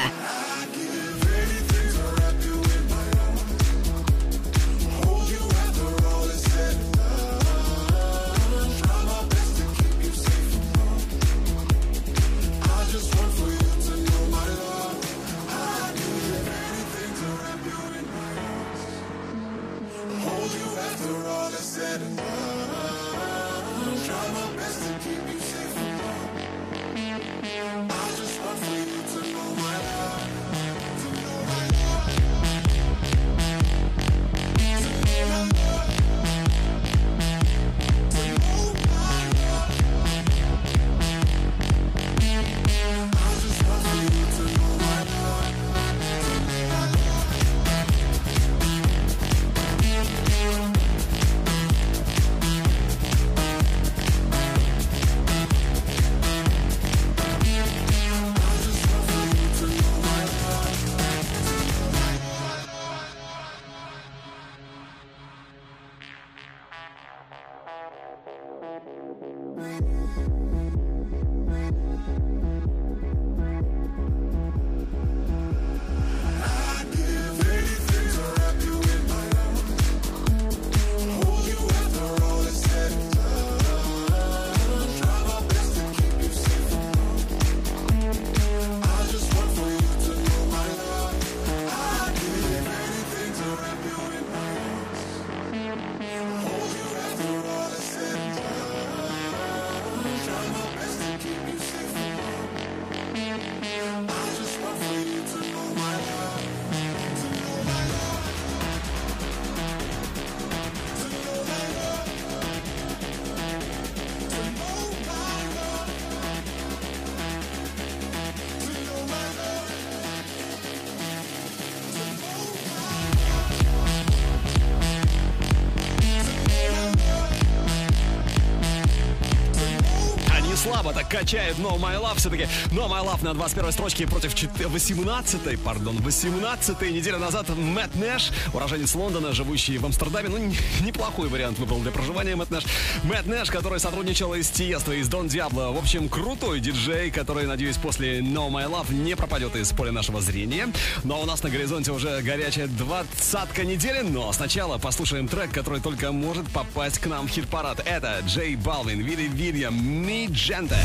качает 131.22 131.58
No 131.60 131.80
My 131.80 132.02
Love. 132.02 132.18
Все-таки 132.18 132.48
No 132.72 132.90
My 132.90 133.06
Love 133.06 133.24
на 133.24 133.36
21 133.36 133.72
строчке 133.72 134.08
против 134.08 134.34
18-й, 134.34 135.58
пардон, 135.58 135.98
18-й. 135.98 136.92
Неделю 136.92 137.20
назад 137.20 137.48
Мэтт 137.50 137.94
Нэш, 137.96 138.32
уроженец 138.54 138.96
Лондона, 138.96 139.32
живущий 139.32 139.78
в 139.78 139.86
Амстердаме. 139.86 140.30
Ну, 140.30 140.38
неплохой 140.84 141.30
вариант 141.30 141.60
выбрал 141.60 141.80
для 141.82 141.92
проживания 141.92 142.36
Мэтт 142.36 142.50
Нэш. 142.50 142.64
Мэтт 143.04 143.28
Нэш, 143.28 143.52
который 143.52 143.80
сотрудничал 143.80 144.34
и 144.34 144.42
с 144.42 144.50
Тиесто, 144.50 144.94
и 144.94 145.04
с 145.04 145.10
Дон 145.10 145.28
Диабло. 145.28 145.72
В 145.72 145.78
общем, 145.78 146.10
крутой 146.10 146.60
диджей, 146.60 147.12
который, 147.12 147.46
надеюсь, 147.46 147.78
после 147.78 148.22
No 148.22 148.50
My 148.50 148.68
Love 148.68 148.92
не 148.92 149.16
пропадет 149.16 149.56
из 149.56 149.72
поля 149.72 149.92
нашего 149.92 150.22
зрения. 150.22 150.70
Но 151.04 151.22
у 151.22 151.26
нас 151.26 151.44
на 151.44 151.52
горизонте 151.52 151.92
уже 151.92 152.20
горячая 152.24 152.66
двадцатка 152.66 153.64
недели. 153.64 154.00
Но 154.00 154.34
сначала 154.34 154.80
послушаем 154.80 155.28
трек, 155.28 155.52
который 155.52 155.82
только 155.82 156.12
может 156.12 156.48
попасть 156.50 156.98
к 156.98 157.06
нам 157.06 157.28
в 157.28 157.30
хит-парад. 157.30 157.84
Это 157.86 158.24
Джей 158.26 158.56
Балвин, 158.56 159.02
Вилли 159.02 159.28
Вильям, 159.28 159.76
Ми 159.86 160.28
Дженте. 160.32 160.80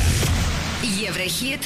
Еврохит. 0.83 1.61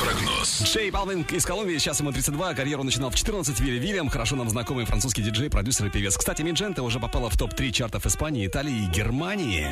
Прогноз. 0.00 0.62
Джей 0.62 0.90
Балвин 0.90 1.22
из 1.22 1.44
Колумбии, 1.44 1.76
сейчас 1.78 2.00
ему 2.00 2.12
32, 2.12 2.54
карьеру 2.54 2.82
начинал 2.84 3.10
в 3.10 3.14
14, 3.14 3.58
Вилли 3.60 3.78
Вильям, 3.78 4.08
хорошо 4.08 4.36
нам 4.36 4.48
знакомый 4.48 4.84
французский 4.84 5.22
диджей, 5.22 5.50
продюсер 5.50 5.86
и 5.86 5.90
певец. 5.90 6.16
Кстати, 6.16 6.42
Миджента 6.42 6.82
уже 6.82 7.00
попала 7.00 7.28
в 7.28 7.36
топ-3 7.36 7.70
чартов 7.72 8.06
Испании, 8.06 8.46
Италии 8.46 8.84
и 8.84 8.86
Германии. 8.86 9.68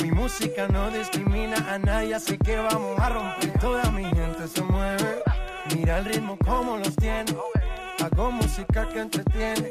Mi 0.00 0.10
música 0.10 0.66
no 0.68 0.90
discrimina 0.90 1.56
a 1.72 1.78
nadie, 1.78 2.14
así 2.16 2.36
que 2.36 2.56
vamos 2.56 2.98
a 2.98 3.08
romper. 3.10 3.52
Toda 3.60 3.90
mi 3.92 4.02
gente 4.02 4.48
se 4.48 4.60
mueve. 4.62 5.22
Mira 5.72 5.98
el 5.98 6.04
ritmo 6.06 6.36
como 6.44 6.78
los 6.78 6.94
tiene. 6.96 7.32
Hago 8.00 8.32
música 8.32 8.88
que 8.88 9.00
entretiene. 9.00 9.70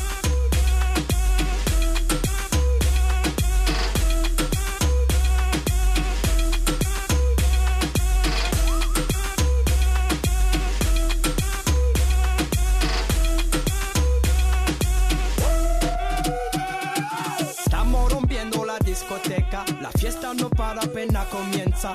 Fiesta 19.99 20.33
no 20.33 20.49
para 20.49 20.81
apenas 20.81 21.25
comienza. 21.27 21.93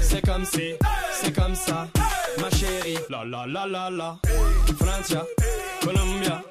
C'est 0.00 0.22
comme 0.24 0.44
si, 0.44 0.74
c'est 1.20 1.32
comme 1.34 1.54
ça, 1.54 1.88
ma 2.40 2.50
chérie. 2.50 2.98
La 3.08 3.24
la 3.24 3.46
la 3.46 3.66
la 3.66 3.90
la. 3.90 4.18
Francia, 4.78 5.22
Colombia, 5.82 6.42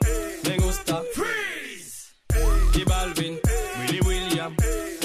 me 0.47 0.57
gusta. 0.57 1.01
Freeze. 1.13 2.13
Y 2.73 2.83
Balvin, 2.83 3.39
Willy 3.79 3.99
William, 4.01 4.55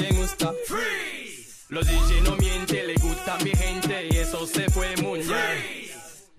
me 0.01 0.09
gusta. 0.19 0.53
Freeze. 0.67 1.67
Los 1.71 1.87
DJ 1.87 2.23
no 2.23 2.37
mienten, 2.37 2.87
le 2.87 2.95
gusta 2.95 3.35
a 3.35 3.45
mi 3.45 3.51
gente 3.51 4.09
y 4.11 4.17
eso 4.17 4.47
se 4.47 4.69
fue 4.71 4.95
bien. 4.95 5.23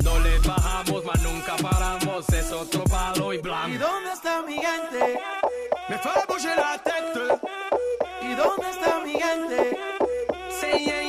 No 0.03 0.17
le 0.19 0.39
bajamos, 0.39 1.03
mas 1.05 1.21
nunca 1.21 1.55
paramos, 1.57 2.27
es 2.29 2.51
otro 2.51 2.83
palo 2.85 3.33
y 3.33 3.35
¿Y 3.35 3.39
blanco. 3.39 3.77
dónde 3.85 4.11
está 4.13 4.41
mi 4.41 4.53
gente? 4.55 5.19
Me 5.89 5.97
fait 5.97 6.25
bouger 6.27 6.55
la 6.55 6.77
tête. 6.83 7.48
¿Y 8.39 8.41
dónde 8.41 8.69
está 8.69 8.99
mi 9.01 9.11
gente? 9.11 9.77
Yeah, 10.61 10.77
yeah. 10.77 11.08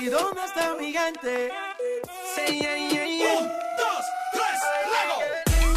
¿Y 0.00 0.06
dónde 0.08 0.40
está 0.44 0.74
mi 0.78 0.92
gente? 0.92 1.50
Say 2.34 2.58
yeah, 2.60 2.76
yeah, 2.76 3.06
yeah. 3.06 3.38
Un, 3.40 3.48
dos, 3.48 4.04
tres. 4.32 5.68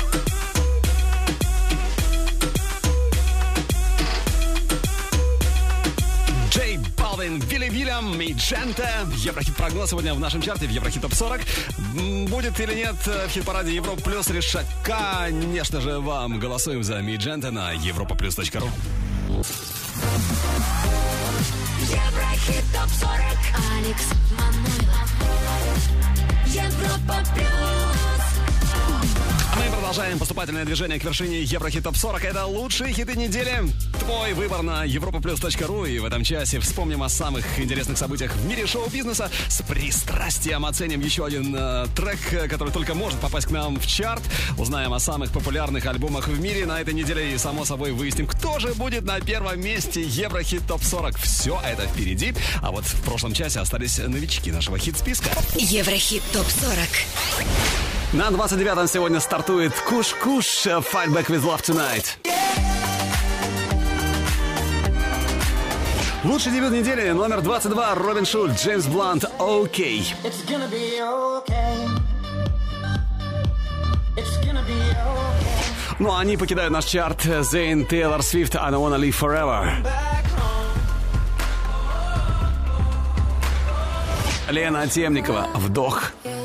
Джей 6.50 6.80
Балвин, 6.98 7.40
Вилли 7.40 7.70
Вильям 7.70 8.20
и 8.22 8.34
Джента. 8.34 9.08
Еврохит 9.18 9.56
прогноз 9.56 9.90
сегодня 9.92 10.14
в 10.14 10.20
нашем 10.20 10.42
чарте 10.42 10.68
в 10.68 10.70
Еврохит 10.70 11.02
Топ 11.02 11.14
40. 11.14 11.42
М, 11.98 12.26
Будет 12.26 12.60
или 12.60 12.74
нет 12.76 12.96
э, 13.06 13.28
в 13.28 13.32
хит-параде 13.32 13.74
Европа 13.74 14.02
Плюс 14.02 14.28
решать, 14.30 14.66
конечно 14.84 15.80
же, 15.80 16.00
вам. 16.00 16.40
Голосуем 16.40 16.84
за 16.84 17.02
Ми 17.02 17.16
Джента 17.16 17.52
на 17.52 17.74
europaplus.ru. 17.74 18.70
Еврохит 21.92 22.64
ТОП-40 22.72 23.42
Алекс 23.76 24.08
Манойлов. 24.38 25.10
Европа 26.46 27.18
Плюс 27.36 28.11
продолжаем 29.92 30.20
поступательное 30.20 30.64
движение 30.64 31.00
к 31.02 31.04
вершине 31.04 31.44
Еврохит 31.44 31.84
Топ 31.84 31.98
40. 31.98 32.24
Это 32.24 32.46
лучшие 32.46 32.94
хиты 32.94 33.14
недели. 33.18 33.62
Твой 34.00 34.32
выбор 34.32 34.62
на 34.62 34.86
europaplus.ru. 34.86 35.90
И 35.90 36.00
в 36.00 36.06
этом 36.06 36.24
часе 36.24 36.62
вспомним 36.62 37.04
о 37.04 37.10
самых 37.10 37.60
интересных 37.60 37.98
событиях 37.98 38.34
в 38.34 38.46
мире 38.46 38.66
шоу-бизнеса. 38.66 39.30
С 39.50 39.62
пристрастием 39.64 40.66
оценим 40.66 41.02
еще 41.02 41.26
один 41.26 41.54
э, 41.54 41.88
трек, 41.94 42.20
э, 42.32 42.48
который 42.48 42.72
только 42.72 42.94
может 42.94 43.20
попасть 43.20 43.48
к 43.48 43.52
нам 43.52 43.82
в 43.82 43.86
чарт. 43.86 44.24
Узнаем 44.58 44.94
о 44.94 45.00
самых 45.02 45.30
популярных 45.34 45.86
альбомах 45.86 46.30
в 46.30 46.40
мире 46.40 46.66
на 46.66 46.80
этой 46.80 46.94
неделе. 46.94 47.34
И, 47.34 47.38
само 47.38 47.66
собой, 47.66 47.92
выясним, 47.92 48.28
кто 48.28 48.60
же 48.60 48.74
будет 48.76 49.04
на 49.04 49.20
первом 49.20 49.60
месте 49.60 50.02
Еврохит 50.02 50.66
Топ 50.68 50.82
40. 50.86 51.18
Все 51.18 51.60
это 51.66 51.86
впереди. 51.86 52.34
А 52.62 52.72
вот 52.72 52.86
в 52.86 53.04
прошлом 53.04 53.34
часе 53.34 53.60
остались 53.60 53.98
новички 53.98 54.54
нашего 54.54 54.78
хит-списка. 54.78 55.32
Еврохит 55.56 56.24
ТОП-40. 56.32 57.91
На 58.14 58.28
29-м 58.28 58.88
сегодня 58.88 59.22
стартует 59.22 59.72
Куш-Куш 59.88 60.66
Fight 60.66 61.08
Back 61.14 61.28
With 61.28 61.44
Love 61.44 61.62
Tonight. 61.62 62.18
Лучший 66.26 66.52
дебют 66.52 66.74
недели 66.74 67.10
номер 67.12 67.40
22 67.40 67.96
Робин 67.96 68.26
Шульц, 68.26 68.62
Джеймс 68.62 68.86
Блант, 68.88 69.24
Окей. 69.40 70.14
Ну 76.00 76.12
а 76.12 76.20
они 76.20 76.36
покидают 76.36 76.74
наш 76.74 76.86
чарт. 76.86 77.22
Зейн, 77.22 77.86
Тейлор 77.86 78.24
Свифт, 78.24 78.58
I 78.58 78.72
don't 78.72 78.82
wanna 78.82 78.98
live 78.98 79.16
forever. 79.18 79.72
Лена 84.50 84.86
Темникова, 84.88 85.48
Вдох. 85.56 86.12
Я 86.26 86.41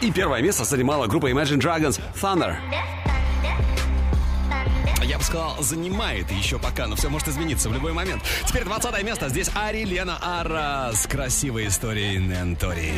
и 0.00 0.10
первое 0.12 0.40
место 0.42 0.64
занимала 0.64 1.06
группа 1.06 1.30
Imagine 1.30 1.60
Dragons 1.60 2.00
Thunder. 2.20 2.56
Я 5.02 5.18
бы 5.18 5.24
сказал, 5.24 5.56
занимает 5.60 6.30
еще 6.30 6.58
пока, 6.58 6.86
но 6.86 6.96
все 6.96 7.08
может 7.08 7.28
измениться 7.28 7.68
в 7.68 7.72
любой 7.72 7.92
момент. 7.92 8.22
Теперь 8.46 8.64
20 8.64 9.02
место. 9.02 9.28
Здесь 9.28 9.50
Ари 9.54 9.84
Лена 9.84 10.18
Ара 10.22 10.92
с 10.94 11.06
красивой 11.06 11.66
историей 11.66 12.18
Нентори. 12.18 12.94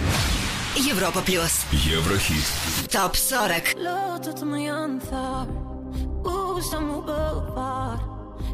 Европа 0.76 1.20
плюс. 1.20 1.64
Еврохит. 1.72 2.44
Топ 2.90 3.16
40. 3.16 3.74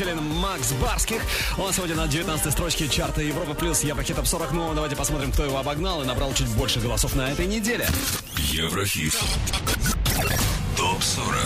Убедителен 0.00 0.24
Макс 0.40 0.72
Барских. 0.72 1.20
Он 1.58 1.74
сегодня 1.74 1.94
на 1.94 2.08
19 2.08 2.50
строчке 2.50 2.88
чарта 2.88 3.20
Европа 3.20 3.52
плюс 3.52 3.82
Еврохит 3.84 4.16
Топ 4.16 4.26
40. 4.26 4.52
Ну, 4.52 4.72
давайте 4.72 4.96
посмотрим, 4.96 5.30
кто 5.30 5.44
его 5.44 5.58
обогнал 5.58 6.02
и 6.02 6.06
набрал 6.06 6.32
чуть 6.32 6.48
больше 6.56 6.80
голосов 6.80 7.14
на 7.16 7.30
этой 7.30 7.44
неделе. 7.44 7.86
Еврохит. 8.38 9.12
Топ 10.74 11.02
40. 11.02 11.36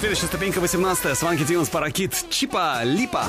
Следующая 0.00 0.26
ступенька 0.26 0.60
18 0.60 1.18
Сванки 1.18 1.44
Тюнс, 1.44 1.68
Паракит, 1.68 2.24
Чипа, 2.30 2.80
Липа. 2.84 3.26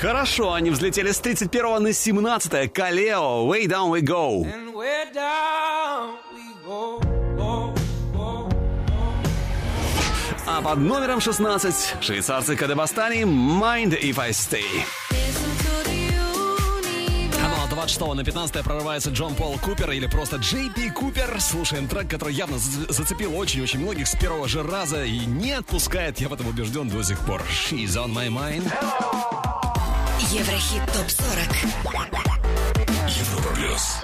Хорошо, 0.00 0.52
они 0.52 0.70
взлетели 0.70 1.10
с 1.10 1.18
31 1.18 1.82
на 1.82 1.92
17 1.92 2.72
Калео, 2.72 3.52
Way 3.52 3.66
Down 3.66 3.90
We 3.90 4.02
Go. 4.02 4.65
Под 10.76 10.82
номером 10.82 11.20
16 11.22 12.02
швейцарцы 12.02 12.54
Кадебастани 12.54 13.22
Mind 13.22 13.98
If 13.98 14.18
I 14.20 14.30
Stay. 14.30 14.84
Канал 17.40 17.66
26 17.70 18.14
на 18.14 18.22
15 18.22 18.62
прорывается 18.62 19.08
Джон 19.10 19.34
Пол 19.34 19.58
Купер 19.58 19.90
или 19.92 20.06
просто 20.06 20.36
Джей 20.36 20.68
Пи 20.68 20.90
Купер. 20.90 21.40
Слушаем 21.40 21.88
трек, 21.88 22.10
который 22.10 22.34
явно 22.34 22.58
за- 22.58 22.92
зацепил 22.92 23.34
очень-очень 23.38 23.80
многих 23.80 24.06
с 24.06 24.14
первого 24.16 24.46
же 24.48 24.62
раза 24.62 25.02
и 25.04 25.20
не 25.24 25.52
отпускает, 25.52 26.20
я 26.20 26.28
в 26.28 26.34
этом 26.34 26.46
убежден 26.48 26.90
до 26.90 27.02
сих 27.02 27.20
пор. 27.20 27.42
She's 27.50 27.96
on 27.96 28.12
my 28.12 28.28
mind. 28.28 28.70
Еврохит 30.30 30.82
ТОП-40 30.92 31.56
Европа 33.08 33.54
плюс. 33.54 34.02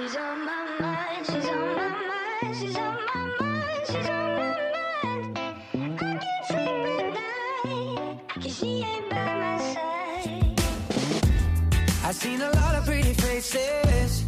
Faces. 13.42 14.24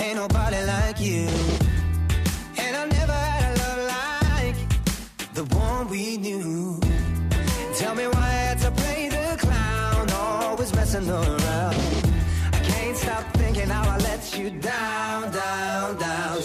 Ain't 0.00 0.16
nobody 0.16 0.60
like 0.64 1.00
you. 1.00 1.28
And 2.58 2.76
I 2.76 2.84
never 2.86 3.12
had 3.12 3.42
a 3.46 3.60
love 3.62 3.82
like 3.96 4.58
the 5.34 5.44
one 5.54 5.88
we 5.88 6.16
knew. 6.16 6.80
Tell 7.76 7.94
me 7.94 8.06
why 8.06 8.20
I 8.20 8.36
had 8.48 8.58
to 8.58 8.70
play 8.72 9.08
the 9.08 9.36
clown, 9.38 10.10
always 10.10 10.74
messing 10.74 11.08
around. 11.08 11.76
I 12.52 12.60
can't 12.70 12.96
stop 12.96 13.24
thinking 13.34 13.68
how 13.68 13.88
I 13.88 13.98
let 13.98 14.36
you 14.36 14.50
down, 14.50 15.32
down, 15.32 15.98
down. 15.98 16.42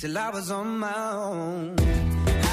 Till 0.00 0.16
I 0.16 0.30
was 0.30 0.50
on 0.52 0.78
my 0.78 0.94
own. 1.10 1.74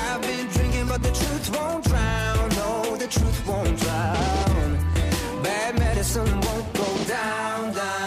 I've 0.08 0.22
been 0.22 0.48
drinking, 0.48 0.88
but 0.88 1.04
the 1.04 1.12
truth 1.12 1.56
won't 1.56 1.84
drown. 1.86 2.50
No, 2.50 2.96
the 2.98 3.08
truth 3.08 3.48
won't 3.48 3.78
drown. 3.80 4.78
Bad 5.43 5.78
medicine 5.78 6.41
won't 6.41 6.74
go 6.74 7.04
down, 7.06 7.74
down. 7.74 8.05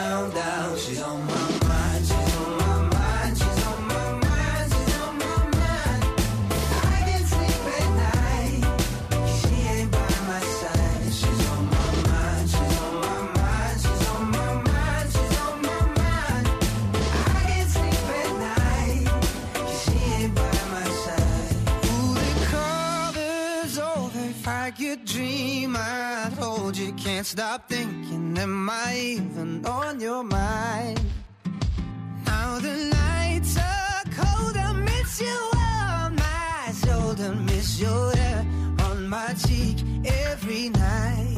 Stop 27.28 27.68
thinking. 27.68 28.38
Am 28.38 28.70
I 28.70 28.96
even 28.96 29.64
on 29.66 30.00
your 30.00 30.24
mind? 30.24 30.98
Now 32.24 32.58
the 32.58 32.76
nights 33.00 33.58
are 33.58 34.02
cold. 34.18 34.56
I 34.56 34.72
miss 34.72 35.20
you 35.20 35.40
on 35.54 36.16
my 36.16 36.72
shoulder. 36.82 37.34
Miss 37.34 37.78
your 37.78 38.16
hair 38.16 38.46
on 38.86 39.08
my 39.08 39.34
cheek 39.46 39.76
every 40.06 40.70
night. 40.70 41.36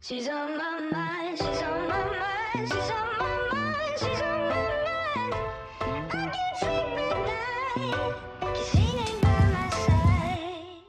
She's 0.00 0.28
on 0.28 0.50
my 0.58 0.80
mind, 0.92 1.38
she's 1.38 1.62
on 1.70 1.80
my 1.92 2.04
mind, 2.22 2.64
she's 2.70 2.90
on 2.98 3.08
my 3.20 3.36
mind, 3.54 3.94
she's 4.02 4.22
on 4.30 4.40
my 4.52 4.66
mind. 4.86 5.34
I 5.80 6.26
can't 6.34 6.56
sleep 6.60 6.88
at 7.08 7.16
night, 7.32 8.14
'cause 8.40 8.68
she 8.70 8.84
ain't 9.04 9.20
by 9.24 9.40
my 9.56 9.68
side. 9.86 10.82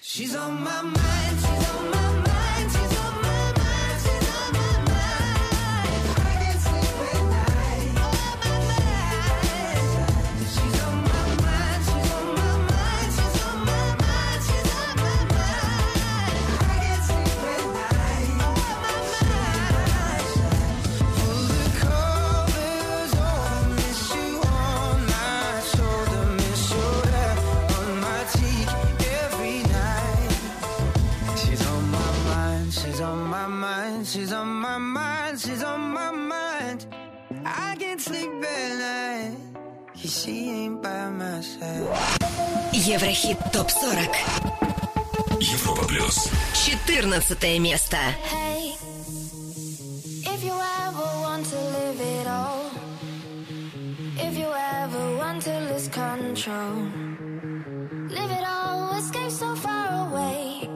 She's 0.00 0.34
on 0.34 0.52
my 0.64 0.82
mind. 0.82 1.23
Еврохит 42.83 43.37
ТОП-40 43.51 44.09
Европа 45.39 45.87
плюс. 45.87 46.29
14 46.53 47.59
место 47.59 47.97
Hey, 48.31 48.75
if 50.25 50.43
you 50.43 50.53
ever 50.53 51.21
want 51.21 51.45
to 51.45 51.57
live 51.57 51.99
it 51.99 52.27
all, 52.27 52.71
if 54.17 54.37
you 54.37 54.47
ever 54.47 55.17
want 55.17 55.41
to 55.43 55.59
lose 55.71 55.87
control, 55.89 56.87
live 58.09 58.31
it 58.31 58.45
all, 58.45 58.97
escape 58.97 59.31
so 59.31 59.55
far 59.55 60.07
away. 60.07 60.67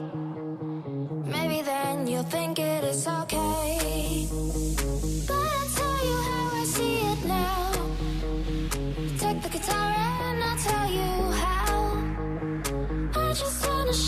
Maybe 1.26 1.62
then 1.62 2.06
you'll 2.06 2.24
think 2.24 2.58
it 2.58 2.84
is 2.84 3.06
okay. 3.06 4.67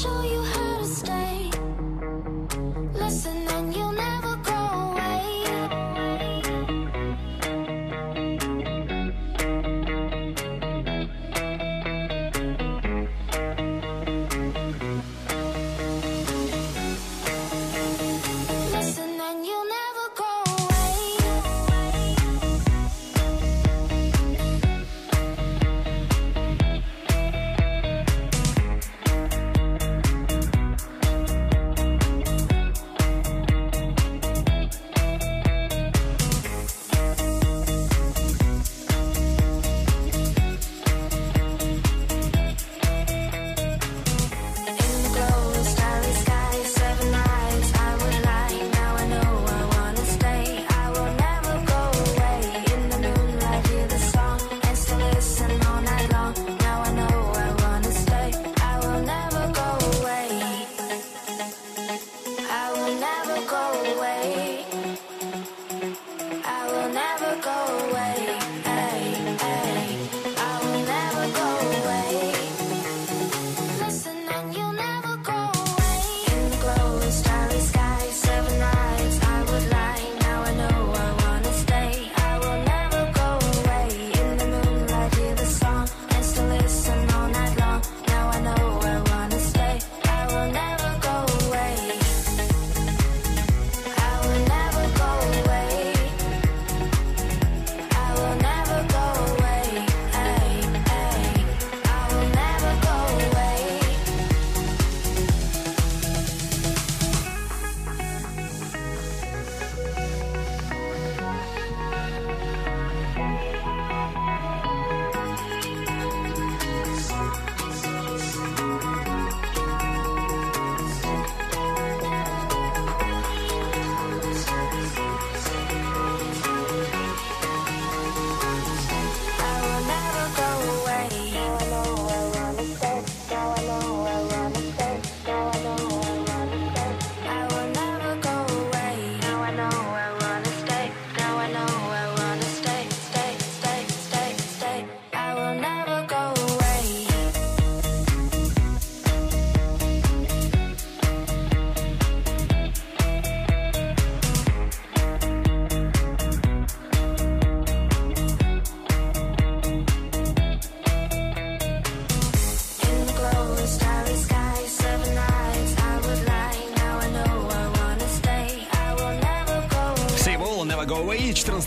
手 0.02 0.31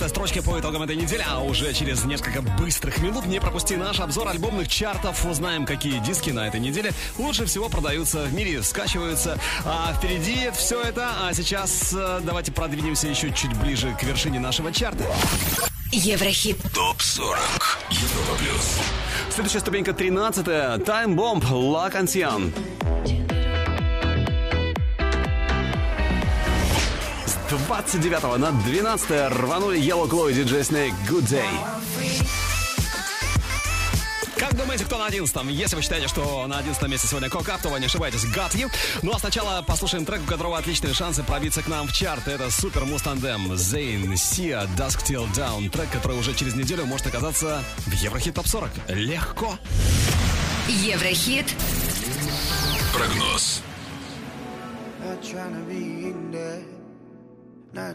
15 0.05 0.11
строчке 0.11 0.43
по 0.43 0.61
итогам 0.61 0.83
этой 0.83 0.97
недели, 0.97 1.25
а 1.27 1.41
уже 1.41 1.73
через 1.73 2.05
несколько 2.05 2.43
быстрых 2.43 2.99
минут 2.99 3.25
не 3.25 3.41
пропусти 3.41 3.75
наш 3.77 4.01
обзор 4.01 4.29
альбомных 4.29 4.69
чартов. 4.69 5.25
Узнаем, 5.25 5.65
какие 5.65 5.99
диски 6.01 6.29
на 6.29 6.47
этой 6.47 6.61
неделе 6.61 6.93
лучше 7.17 7.47
всего 7.47 7.71
продаются 7.71 8.25
в 8.25 8.35
мире, 8.35 8.63
скачиваются. 8.63 9.39
А 9.65 9.95
впереди 9.95 10.51
все 10.55 10.83
это, 10.83 11.09
а 11.23 11.33
сейчас 11.33 11.95
э, 11.97 12.21
давайте 12.23 12.53
продвинемся 12.53 13.09
еще 13.09 13.33
чуть 13.33 13.57
ближе 13.57 13.97
к 13.99 14.03
вершине 14.03 14.41
нашего 14.41 14.73
чарта. 14.73 15.05
Еврохит. 15.91 16.59
Топ-40. 16.75 17.39
Европа 17.91 18.35
плюс. 18.39 18.81
Следующая 19.31 19.61
ступенька 19.61 19.95
13. 19.95 20.47
Time 20.47 21.15
Bomb. 21.15 21.43
La 21.51 21.91
Cancian. 21.91 22.53
29 27.75 28.39
на 28.39 28.53
12 28.53 29.11
рванули 29.33 29.81
Yellow 29.81 30.09
Claw 30.09 30.31
и 30.31 30.35
DJ 30.35 30.61
Snake 30.61 30.95
Good 31.09 31.25
Day. 31.25 31.49
Как 34.37 34.57
думаете, 34.57 34.85
кто 34.85 34.97
на 34.97 35.07
11 35.07 35.37
Если 35.51 35.75
вы 35.75 35.83
считаете, 35.83 36.07
что 36.07 36.47
на 36.47 36.59
11 36.59 36.81
месте 36.89 37.09
сегодня 37.09 37.29
Кока, 37.29 37.59
то 37.61 37.71
вы 37.71 37.81
не 37.81 37.87
ошибаетесь, 37.87 38.27
Got 38.27 38.53
You. 38.53 38.71
Ну 39.03 39.11
а 39.13 39.19
сначала 39.19 39.61
послушаем 39.63 40.05
трек, 40.05 40.23
у 40.23 40.27
которого 40.27 40.57
отличные 40.57 40.95
шансы 40.95 41.25
пробиться 41.25 41.63
к 41.63 41.67
нам 41.67 41.89
в 41.89 41.93
чарт. 41.93 42.29
Это 42.29 42.49
Супер 42.49 42.85
Мустандем, 42.85 43.57
Зейн, 43.57 44.13
Sia, 44.13 44.69
Dusk 44.77 45.05
Till 45.05 45.29
Down. 45.35 45.69
Трек, 45.69 45.91
который 45.91 46.17
уже 46.17 46.33
через 46.33 46.55
неделю 46.55 46.87
может 46.87 47.09
оказаться 47.09 47.65
в 47.87 47.93
Еврохит 47.93 48.37
Топ 48.37 48.47
40. 48.47 48.71
Легко. 48.91 49.59
Еврохит. 50.69 51.53
Прогноз. 52.93 53.63
Trying 55.23 55.55
to 55.55 55.65
be 55.69 55.94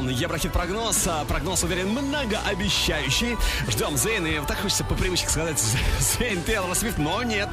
Down. 0.00 0.12
Еврохит 0.12 0.52
прогноз. 0.52 1.06
А 1.06 1.24
Прогноз, 1.24 1.62
уверен, 1.62 1.88
многообещающий. 1.90 3.36
Ждем 3.68 3.96
Зейн. 3.96 4.26
И 4.26 4.40
так 4.46 4.60
хочется 4.60 4.84
по 4.84 4.94
привычке 4.94 5.28
сказать 5.28 5.58
Зейн 6.18 6.42
Тейлор 6.42 6.74
Свифт, 6.74 6.98
но 6.98 7.22
нет. 7.22 7.48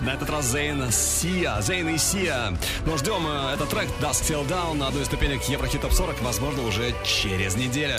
На 0.00 0.10
этот 0.10 0.30
раз 0.30 0.46
Зейн 0.46 0.90
Сия. 0.90 1.60
Зейн 1.60 1.88
и 1.88 1.98
Сия. 1.98 2.56
Но 2.86 2.96
ждем 2.96 3.26
э, 3.26 3.54
этот 3.54 3.70
трек 3.70 3.88
Dust 4.00 4.22
Till 4.22 4.46
Down 4.46 4.74
на 4.74 4.88
одной 4.88 5.04
ступенек 5.04 5.42
Еврохит 5.44 5.82
Топ 5.82 5.92
40, 5.92 6.22
возможно, 6.22 6.62
уже 6.62 6.94
через 7.04 7.56
неделю. 7.56 7.98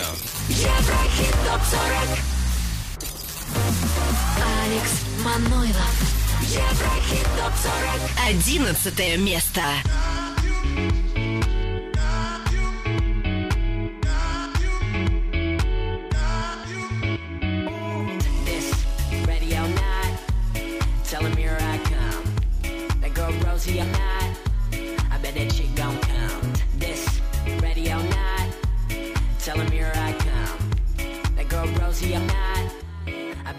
Еврохит 0.50 1.32
ТОП-40. 1.32 2.20
Алекс 4.64 5.02
Манойлов. 5.24 6.14
Еврохит 6.42 7.28
ТОП-40. 7.38 8.30
Одиннадцатое 8.30 9.18
место. 9.18 9.62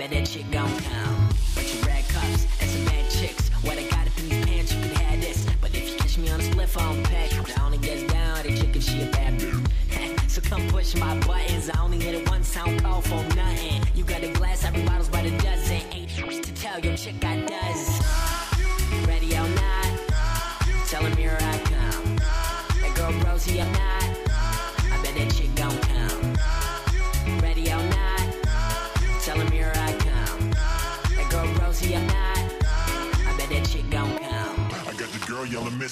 That 0.09 0.27
chick 0.27 0.51
gon' 0.51 0.69
come. 0.81 1.14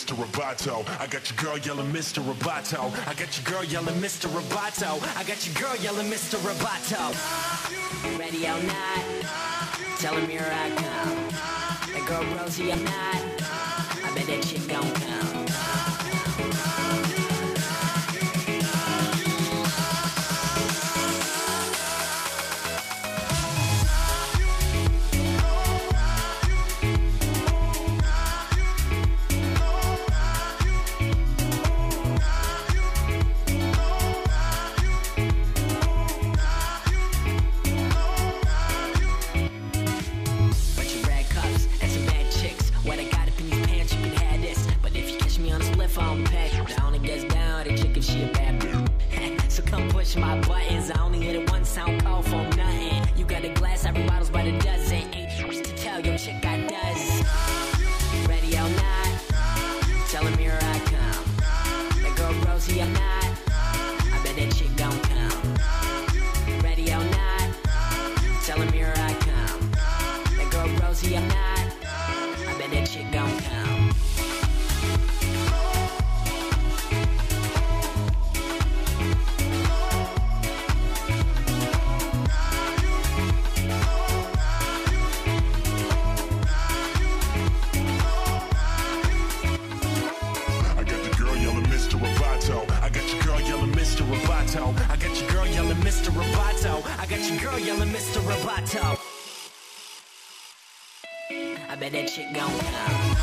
Mr. 0.02 0.16
Roboto. 0.16 1.00
I 1.00 1.06
got 1.06 1.30
your 1.30 1.36
girl 1.38 1.58
yelling 1.58 1.92
Mr. 1.92 2.20
Roboto. 2.24 2.90
I 3.06 3.14
got 3.14 3.38
your 3.38 3.44
girl 3.44 3.64
yelling 3.64 3.94
Mr. 4.00 4.28
Roboto. 4.28 5.00
I 5.16 5.22
got 5.22 5.46
your 5.46 5.54
girl 5.54 5.76
yelling 5.76 6.10
Mr. 6.10 6.38
Roboto. 6.40 7.14
Ready 8.18 8.44
or 8.46 8.60
not, 8.64 9.98
tell 9.98 10.16
him 10.16 10.28
here 10.28 10.50
I 10.50 10.70
come. 10.70 11.94
That 11.94 12.04
girl 12.08 12.24
Rosie, 12.36 12.72
I'm 12.72 12.82
not. 12.82 12.92
I 12.92 14.12
bet 14.16 14.26
that 14.26 14.42
chick 14.42 14.66
gon' 14.66 14.92
come. 14.92 15.11
Mr. 95.92 96.10
Roboto. 96.10 96.82
I 96.98 97.04
got 97.06 97.20
your 97.28 97.38
girl 97.38 97.58
yelling 97.58 97.90
Mr. 97.90 98.20
Roboto. 98.22 98.98
I 101.68 101.76
bet 101.76 101.92
that 101.92 102.08
chick 102.08 102.32
gon' 102.32 102.48
come. 102.48 103.16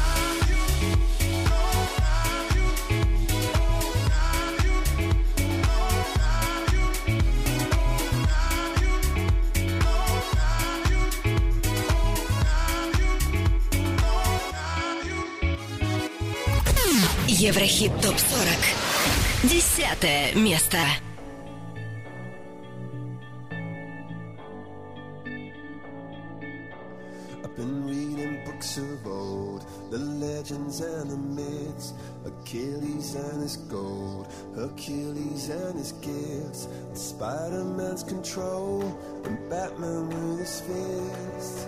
Еврохит 17.27 17.91
ТОП-40. 18.01 19.49
Десятое 19.49 20.33
место. 20.33 20.77
Hercules 34.69 35.49
and 35.49 35.77
his 35.77 35.93
gifts, 35.93 36.65
and 36.65 36.97
Spider-Man's 36.97 38.03
control, 38.03 38.83
and 39.25 39.49
Batman 39.49 40.09
with 40.09 40.39
his 40.39 40.61
fist. 40.61 41.67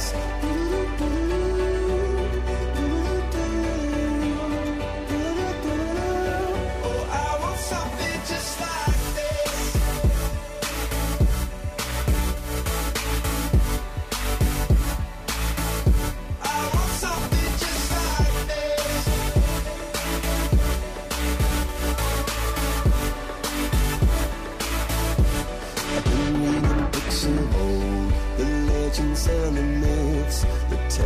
News. 0.00 0.59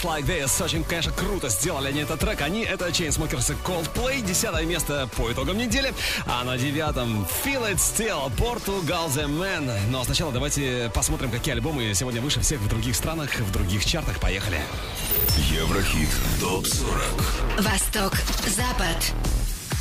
Just 0.00 0.04
Like 0.04 0.26
This. 0.26 0.62
Очень, 0.64 0.84
конечно, 0.84 1.12
круто 1.12 1.48
сделали 1.48 1.88
они 1.88 2.00
этот 2.00 2.20
трек. 2.20 2.40
Они— 2.42 2.62
это 2.64 2.88
Chainsmokers 2.88 3.52
и 3.52 3.56
Coldplay. 3.66 4.20
Десятое 4.20 4.64
место 4.64 5.08
по 5.16 5.30
итогам 5.32 5.58
недели. 5.58 5.92
А 6.26 6.44
на 6.44 6.56
девятом 6.56 7.26
Feel 7.44 7.72
It 7.72 7.76
Still, 7.76 8.30
Portugal 8.36 9.08
The 9.08 9.26
Man. 9.26 9.70
Но 9.90 10.04
сначала 10.04 10.32
давайте 10.32 10.90
посмотрим, 10.94 11.30
какие 11.30 11.54
альбомы 11.54 11.92
сегодня 11.94 12.20
выше 12.20 12.40
всех 12.40 12.60
в 12.60 12.68
других 12.68 12.96
странах, 12.96 13.30
в 13.38 13.50
других 13.52 13.84
чартах. 13.84 14.20
Поехали. 14.20 14.60
Еврохит 15.50 16.08
ТОП-40 16.40 17.62
Восток, 17.62 18.12
Запад. 18.46 19.39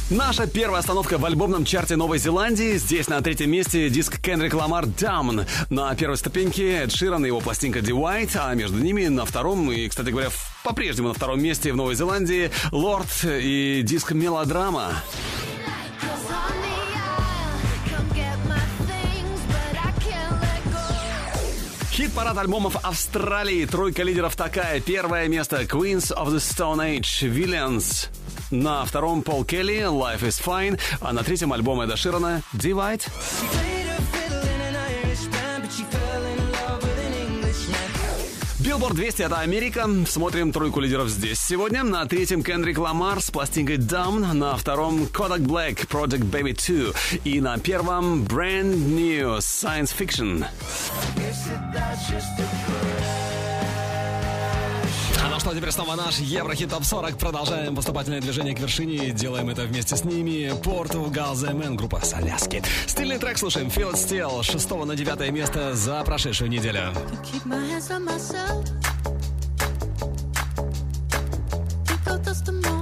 Наша 0.09 0.47
первая 0.47 0.79
остановка 0.79 1.19
в 1.19 1.25
альбомном 1.25 1.65
чарте 1.65 1.95
Новой 1.95 2.17
Зеландии. 2.17 2.77
Здесь 2.77 3.09
на 3.09 3.21
третьем 3.21 3.51
месте 3.51 3.91
диск 3.91 4.19
Кендрик 4.19 4.55
Ламар 4.55 4.85
«Down». 4.85 5.47
На 5.69 5.93
первой 5.93 6.17
ступеньке 6.17 6.79
Эд 6.79 6.91
Ширан 6.91 7.25
и 7.25 7.27
его 7.27 7.39
пластинка 7.41 7.77
«The 7.77 7.91
White», 7.91 8.31
а 8.33 8.51
между 8.55 8.79
ними 8.79 9.05
на 9.05 9.23
втором 9.25 9.71
и, 9.71 9.87
кстати 9.87 10.09
говоря, 10.09 10.29
по-прежнему 10.63 11.09
на 11.09 11.13
втором 11.13 11.39
месте 11.43 11.71
в 11.71 11.75
Новой 11.75 11.93
Зеландии 11.93 12.49
«Лорд» 12.71 13.23
и 13.23 13.81
диск 13.83 14.13
«Мелодрама». 14.13 14.93
Хит-парад 21.91 22.37
альбомов 22.37 22.77
Австралии. 22.81 23.65
Тройка 23.65 24.01
лидеров 24.01 24.35
такая. 24.35 24.79
Первое 24.79 25.27
место 25.27 25.61
Queens 25.63 26.11
of 26.15 26.29
the 26.29 26.37
Stone 26.37 26.79
Age, 26.79 27.29
Villains. 27.29 28.09
На 28.51 28.83
втором 28.83 29.21
Пол 29.21 29.45
Келли, 29.45 29.81
Life 29.81 30.21
is 30.21 30.43
Fine. 30.43 30.79
А 31.01 31.13
на 31.13 31.23
третьем 31.23 31.53
альбом 31.53 31.81
Эда 31.81 31.95
Ширана, 31.95 32.41
Divide. 32.53 33.03
Билборд 38.59 38.95
200 38.95 39.21
это 39.23 39.39
Америка. 39.39 39.87
Смотрим 40.07 40.51
тройку 40.51 40.79
лидеров 40.79 41.09
здесь 41.09 41.39
сегодня. 41.39 41.83
На 41.83 42.05
третьем 42.05 42.43
Кендрик 42.43 42.77
Ламар 42.77 43.21
с 43.21 43.31
пластинкой 43.31 43.77
Damn. 43.77 44.33
На 44.33 44.55
втором 44.57 45.03
Kodak 45.05 45.39
Black 45.39 45.87
Project 45.87 46.29
Baby 46.29 46.53
2. 46.53 47.21
И 47.23 47.41
на 47.41 47.57
первом 47.57 48.23
Brand 48.23 48.75
New 48.75 49.37
Science 49.37 49.93
Fiction. 49.97 50.45
А 51.75 53.18
ну 55.39 55.51
что, 55.51 55.55
теперь 55.55 55.71
снова 55.71 55.95
наш 55.95 56.19
Еврохит 56.19 56.69
Топ 56.69 56.83
40. 56.83 57.17
Продолжаем 57.17 57.73
поступательное 57.73 58.19
движение 58.19 58.53
к 58.53 58.59
вершине. 58.59 59.11
Делаем 59.11 59.49
это 59.49 59.61
вместе 59.61 59.95
с 59.95 60.03
ними. 60.03 60.51
Portugal. 60.61 61.33
The 61.33 61.75
группа 61.75 62.01
с 62.03 62.10
Аляски. 62.10 62.61
Стильный 62.87 63.19
трек 63.19 63.37
слушаем. 63.37 63.67
Still. 63.67 64.43
С 64.43 64.47
6 64.47 64.69
на 64.85 64.95
9 64.95 65.31
место 65.31 65.75
за 65.75 66.03
прошедшую 66.03 66.49
неделю. 66.49 66.93
Pick 71.85 72.07
out 72.07 72.23
dust 72.25 72.45
them 72.45 72.78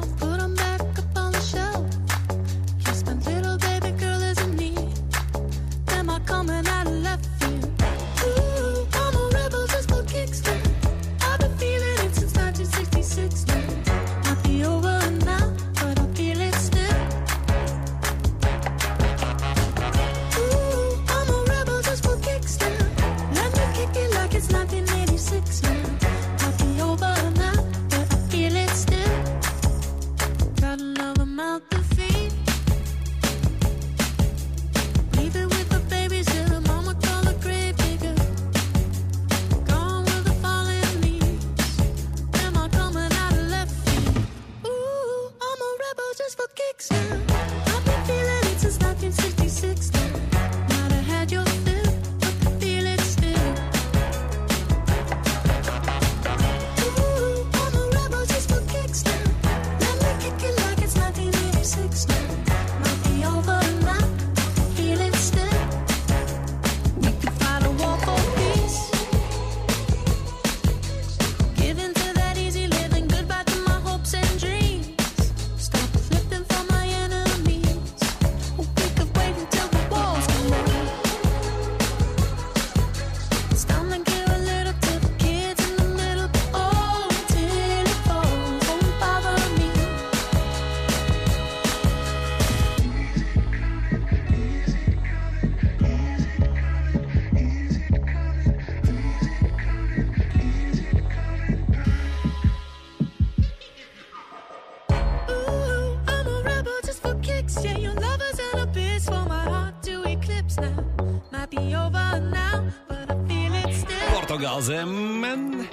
Man. 114.60 115.68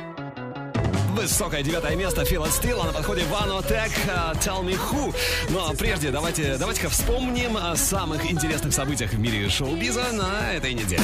Высокое 1.15 1.63
девятое 1.63 1.97
место 1.97 2.21
Feel 2.23 2.45
It 2.45 2.51
Still, 2.51 2.81
а 2.83 2.87
на 2.87 2.93
подходе 2.93 3.23
Vanotek, 3.23 3.91
э, 4.07 4.39
Tell 4.41 4.63
Me 4.63 4.79
Who. 4.91 5.15
Но 5.49 5.73
прежде 5.73 6.11
давайте, 6.11 6.59
давайте-ка 6.59 6.91
вспомним 6.91 7.57
о 7.57 7.77
самых 7.77 8.31
интересных 8.31 8.75
событиях 8.75 9.13
в 9.13 9.19
мире 9.19 9.49
шоу-биза 9.49 10.13
на 10.13 10.53
этой 10.53 10.75
неделе. 10.75 11.03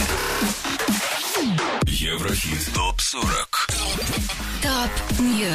Еврохит 1.85 2.71
ТОП-40 2.75 3.49
Top 4.63 5.19
News. 5.19 5.51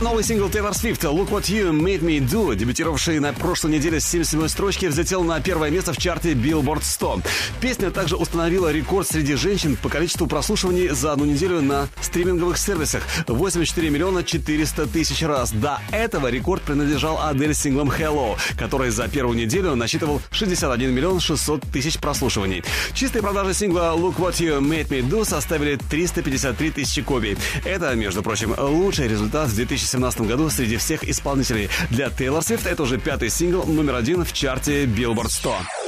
Новый 0.00 0.24
сингл 0.24 0.48
Taylor 0.48 0.72
Swift 0.72 1.02
«Look 1.02 1.30
What 1.30 1.44
You 1.44 1.70
Made 1.72 2.00
Me 2.00 2.18
Do», 2.18 2.56
дебютировавший 2.56 3.20
на 3.20 3.32
прошлой 3.32 3.72
неделе 3.72 4.00
с 4.00 4.04
77 4.06 4.48
строчки, 4.48 4.86
взлетел 4.86 5.22
на 5.22 5.40
первое 5.40 5.70
место 5.70 5.92
в 5.92 5.96
чарте 5.96 6.32
Billboard 6.32 6.82
100. 6.82 7.21
Песня 7.62 7.92
также 7.92 8.16
установила 8.16 8.72
рекорд 8.72 9.06
среди 9.06 9.36
женщин 9.36 9.76
по 9.80 9.88
количеству 9.88 10.26
прослушиваний 10.26 10.88
за 10.88 11.12
одну 11.12 11.26
неделю 11.26 11.62
на 11.62 11.86
стриминговых 12.00 12.58
сервисах– 12.58 13.04
84 13.28 13.88
миллиона 13.88 14.24
400 14.24 14.88
тысяч 14.88 15.22
раз. 15.22 15.52
До 15.52 15.78
этого 15.92 16.26
рекорд 16.26 16.62
принадлежал 16.62 17.20
Адель 17.22 17.54
синглом 17.54 17.88
«Hello», 17.88 18.36
который 18.58 18.90
за 18.90 19.06
первую 19.06 19.38
неделю 19.38 19.76
насчитывал 19.76 20.20
61 20.32 20.92
миллион 20.92 21.20
600 21.20 21.62
тысяч 21.72 21.98
прослушиваний. 21.98 22.64
Чистые 22.94 23.22
продажи 23.22 23.54
сингла 23.54 23.94
«Look 23.96 24.16
What 24.16 24.40
You 24.40 24.58
Made 24.58 24.88
Me 24.88 25.08
Do» 25.08 25.24
составили 25.24 25.76
353 25.88 26.70
тысячи 26.72 27.00
копий. 27.00 27.38
Это, 27.64 27.94
между 27.94 28.24
прочим, 28.24 28.56
лучший 28.58 29.06
результат 29.06 29.48
в 29.48 29.54
2017 29.54 30.22
году 30.22 30.50
среди 30.50 30.78
всех 30.78 31.04
исполнителей. 31.08 31.70
Для 31.90 32.10
Тейлор 32.10 32.42
Свифт 32.42 32.66
это 32.66 32.82
уже 32.82 32.98
пятый 32.98 33.30
сингл 33.30 33.62
номер 33.66 33.94
один 33.94 34.24
в 34.24 34.32
чарте 34.32 34.84
Billboard 34.84 35.30
100. 35.30 35.81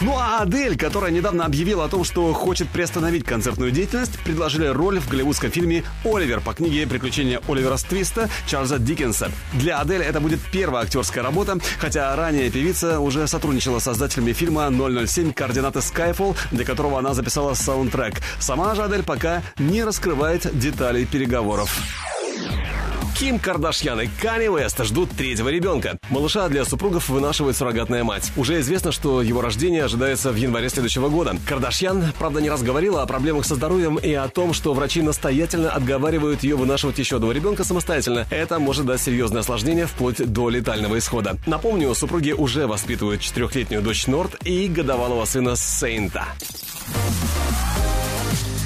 Ну 0.00 0.16
а 0.18 0.42
Адель, 0.42 0.76
которая 0.76 1.10
недавно 1.10 1.44
объявила 1.44 1.84
о 1.84 1.88
том, 1.88 2.04
что 2.04 2.32
хочет 2.32 2.68
приостановить 2.68 3.24
концертную 3.24 3.70
деятельность, 3.70 4.18
предложили 4.20 4.66
роль 4.66 4.98
в 5.00 5.08
голливудском 5.08 5.50
фильме 5.50 5.84
«Оливер» 6.04 6.40
по 6.40 6.52
книге 6.52 6.86
«Приключения 6.86 7.40
Оливера 7.48 7.76
Твиста» 7.76 8.28
Чарльза 8.46 8.78
Диккенса. 8.78 9.30
Для 9.52 9.80
Адель 9.80 10.02
это 10.02 10.20
будет 10.20 10.40
первая 10.52 10.84
актерская 10.84 11.22
работа, 11.22 11.58
хотя 11.78 12.14
ранее 12.16 12.50
певица 12.50 13.00
уже 13.00 13.26
сотрудничала 13.26 13.78
с 13.78 13.84
создателями 13.84 14.32
фильма 14.32 14.66
«007. 14.66 15.32
Координаты 15.32 15.78
Skyfall», 15.78 16.36
для 16.50 16.64
которого 16.64 16.98
она 16.98 17.14
записала 17.14 17.54
саундтрек. 17.54 18.20
Сама 18.38 18.74
же 18.74 18.82
Адель 18.82 19.02
пока 19.02 19.42
не 19.58 19.84
раскрывает 19.84 20.58
деталей 20.58 21.06
переговоров. 21.06 21.70
Ким 23.14 23.38
Кардашьян 23.38 24.00
и 24.00 24.08
Канни 24.20 24.48
Уэст 24.48 24.84
ждут 24.84 25.10
третьего 25.10 25.48
ребенка. 25.48 25.98
Малыша 26.10 26.48
для 26.48 26.64
супругов 26.64 27.08
вынашивает 27.08 27.56
суррогатная 27.56 28.02
мать. 28.02 28.32
Уже 28.36 28.58
известно, 28.60 28.90
что 28.90 29.22
его 29.22 29.40
рождение 29.40 29.84
ожидается 29.84 30.32
в 30.32 30.36
январе 30.36 30.68
следующего 30.68 31.08
года. 31.08 31.36
Кардашьян, 31.46 32.12
правда, 32.18 32.40
не 32.40 32.50
раз 32.50 32.62
говорила 32.62 33.02
о 33.02 33.06
проблемах 33.06 33.46
со 33.46 33.54
здоровьем 33.54 33.96
и 33.96 34.12
о 34.12 34.28
том, 34.28 34.52
что 34.52 34.74
врачи 34.74 35.00
настоятельно 35.00 35.70
отговаривают 35.70 36.42
ее 36.42 36.56
вынашивать 36.56 36.98
еще 36.98 37.16
одного 37.16 37.32
ребенка 37.32 37.62
самостоятельно. 37.62 38.26
Это 38.30 38.58
может 38.58 38.86
дать 38.86 39.00
серьезное 39.00 39.42
осложнение 39.42 39.86
вплоть 39.86 40.18
до 40.32 40.48
летального 40.48 40.98
исхода. 40.98 41.36
Напомню, 41.46 41.94
супруги 41.94 42.32
уже 42.32 42.66
воспитывают 42.66 43.20
четырехлетнюю 43.20 43.80
дочь 43.80 44.08
Норт 44.08 44.44
и 44.44 44.66
годовалого 44.66 45.24
сына 45.24 45.54
Сейнта. 45.54 46.26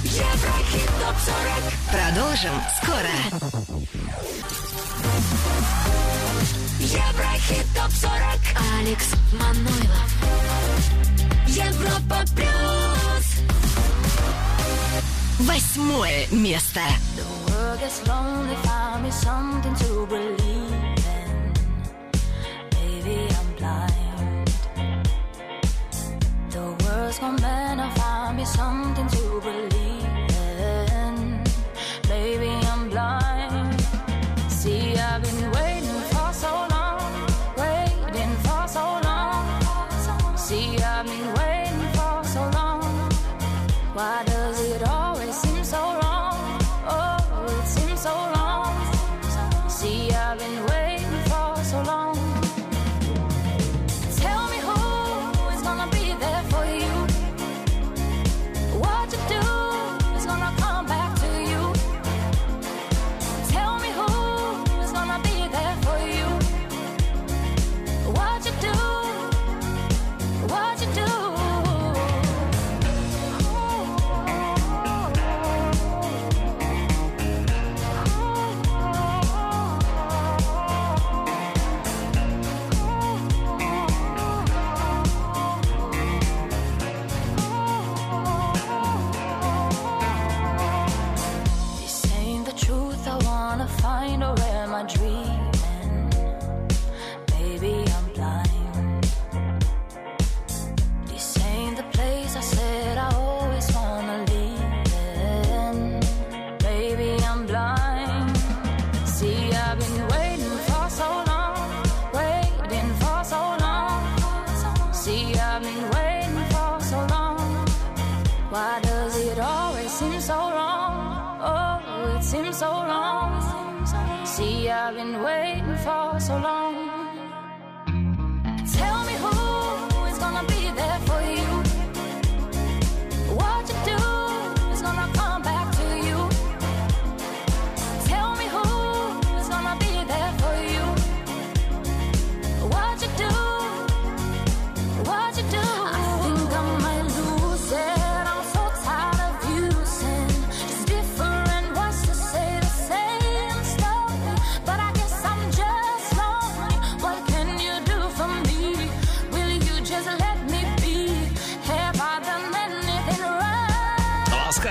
Еврохит 0.05 0.89
ТОП-40. 0.99 1.69
Продолжим 1.93 2.53
скоро. 2.83 3.98
Еврохит 6.80 7.66
ТОП-40. 7.76 8.44
Алекс 8.80 9.08
Манойлов. 9.34 10.10
Европа 11.48 12.24
Плюс. 12.36 13.28
Восьмое 15.40 16.28
место. 16.32 16.82
The 17.16 17.24
world 17.52 17.80
gets 17.80 18.08
lonely, 18.08 18.56
find 18.64 19.04
me 19.04 19.12
something 19.12 19.76
to 19.76 20.06
believe 20.08 20.74
in. 20.96 21.54
Maybe 22.74 23.28
I'm 23.30 23.50
blind. 23.58 24.52
The 26.52 26.66
world's 26.86 27.20
gone 27.20 27.38
bad, 27.38 27.80
I 27.80 27.90
find 27.96 28.38
me 28.38 28.46
something 28.46 29.08
to 29.08 29.42
believe 29.42 29.77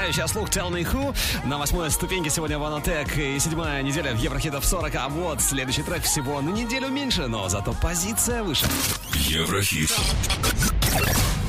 Ласкающий 0.07 0.31
слух 0.31 0.49
Tell 0.49 0.71
Me 0.71 0.89
Who. 0.89 1.13
На 1.45 1.57
восьмой 1.57 1.91
ступеньке 1.91 2.29
сегодня 2.29 2.57
Ванотек 2.57 3.17
и 3.17 3.37
седьмая 3.39 3.83
неделя 3.83 4.13
в 4.13 4.17
Еврохитов 4.17 4.65
40. 4.65 4.95
А 4.95 5.09
вот 5.09 5.41
следующий 5.41 5.83
трек 5.83 6.03
всего 6.03 6.39
на 6.39 6.49
неделю 6.49 6.87
меньше, 6.87 7.27
но 7.27 7.49
зато 7.49 7.73
позиция 7.81 8.41
выше. 8.41 8.65
Еврохит. 9.13 9.91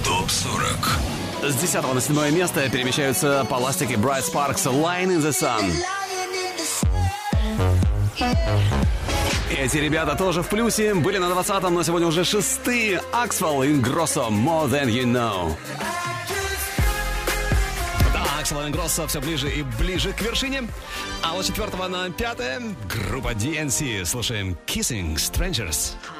Топ 0.04 0.28
40. 0.28 0.88
С 1.44 1.54
10 1.54 1.94
на 1.94 2.00
7 2.00 2.34
место 2.34 2.68
перемещаются 2.68 3.46
по 3.48 3.54
ластике 3.54 3.94
Bright 3.94 4.24
Sparks 4.28 4.64
Line 4.64 5.06
in 5.06 5.22
the 5.22 5.30
Sun. 5.30 5.72
Эти 9.56 9.76
ребята 9.76 10.16
тоже 10.16 10.42
в 10.42 10.48
плюсе. 10.48 10.94
Были 10.94 11.18
на 11.18 11.26
20-м, 11.26 11.74
но 11.74 11.84
сегодня 11.84 12.08
уже 12.08 12.24
шестые. 12.24 13.02
Axwell 13.12 13.64
и 13.64 13.80
Grosso 13.80 14.28
More 14.30 14.68
Than 14.68 14.86
You 14.86 15.04
Know. 15.04 15.56
Да, 18.50 18.54
Axel 18.54 18.66
Ингросса 18.66 19.06
все 19.06 19.20
ближе 19.20 19.50
и 19.50 19.62
ближе 19.62 20.12
к 20.12 20.22
вершине. 20.22 20.62
А 21.22 21.34
вот 21.34 21.44
четвертого 21.44 21.88
на 21.88 22.10
пятое 22.10 22.62
группа 22.88 23.32
DNC. 23.32 24.04
Слушаем 24.04 24.56
Kissing 24.66 25.16
Strangers. 25.16 25.94
I'm 26.08 26.17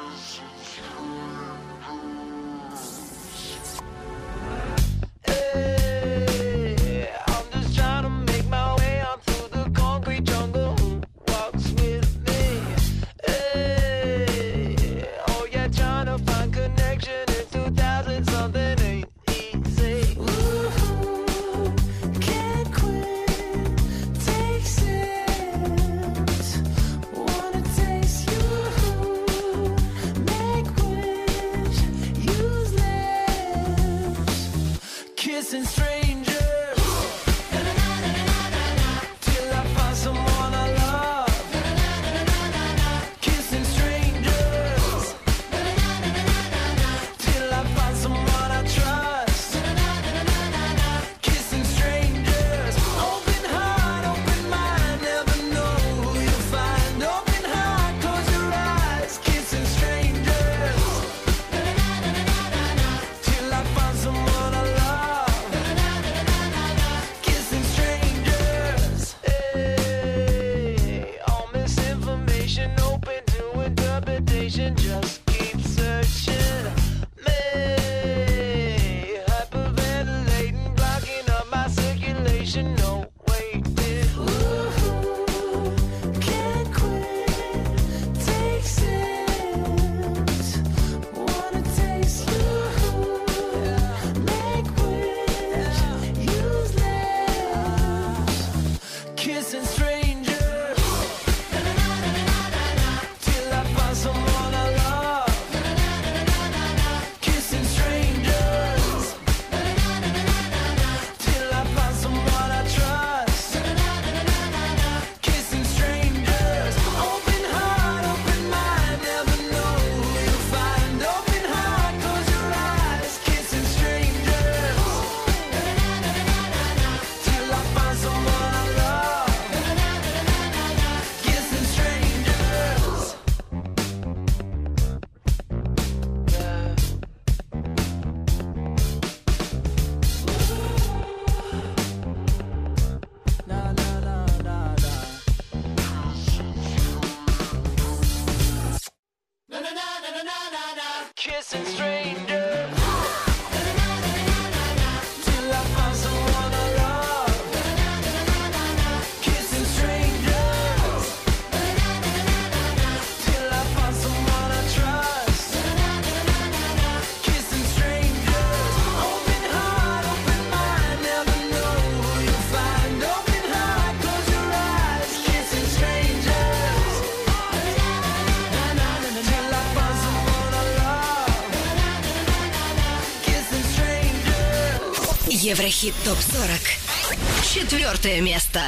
Еврохит 185.37 185.93
ТОП-40. 186.05 187.43
Четвертое 187.53 188.21
место. 188.21 188.59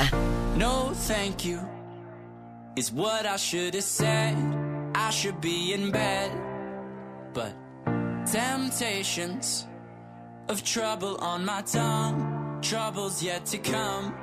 No, 0.57 0.93
thank 1.07 1.43
you. 1.45 1.59
Is 2.76 2.91
what 2.91 3.26
I 3.26 3.38
should 3.38 3.73
have 3.73 3.84
said. 3.84 4.35
I 4.95 5.09
should 5.11 5.39
be 5.41 5.73
in 5.73 5.91
bed. 5.91 6.31
But 7.34 7.53
temptations 8.26 9.67
of 10.49 10.63
trouble 10.63 11.17
on 11.22 11.45
my 11.45 11.61
tongue. 11.61 12.59
Trouble's 12.61 13.22
yet 13.22 13.45
to 13.47 13.57
come. 13.57 14.13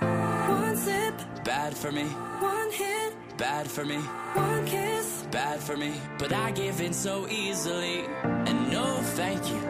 One 0.00 0.76
sip, 0.76 1.14
Bad 1.44 1.74
for 1.76 1.92
me, 1.92 2.04
one 2.40 2.70
hit, 2.72 3.12
bad 3.36 3.66
for 3.70 3.84
me, 3.84 3.98
one 4.34 4.64
kiss. 4.66 5.24
bad 5.30 5.60
for 5.60 5.76
me. 5.76 5.92
But 6.18 6.32
I 6.32 6.50
give 6.52 6.80
in 6.80 6.92
so 6.92 7.26
easily. 7.28 8.04
And 8.22 8.70
no, 8.72 8.84
thank 9.14 9.48
you. 9.50 9.67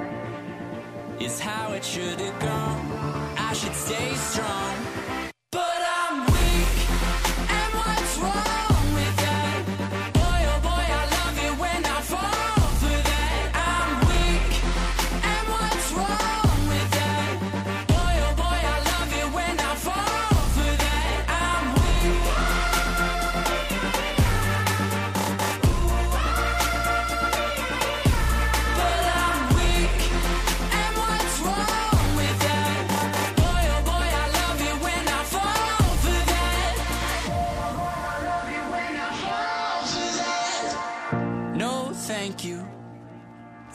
Is 1.20 1.38
how 1.38 1.74
it 1.74 1.84
should 1.84 2.22
have 2.22 2.40
gone. 2.40 2.92
I 3.38 3.52
should 3.52 3.76
stay 3.76 4.14
strong. 4.16 4.89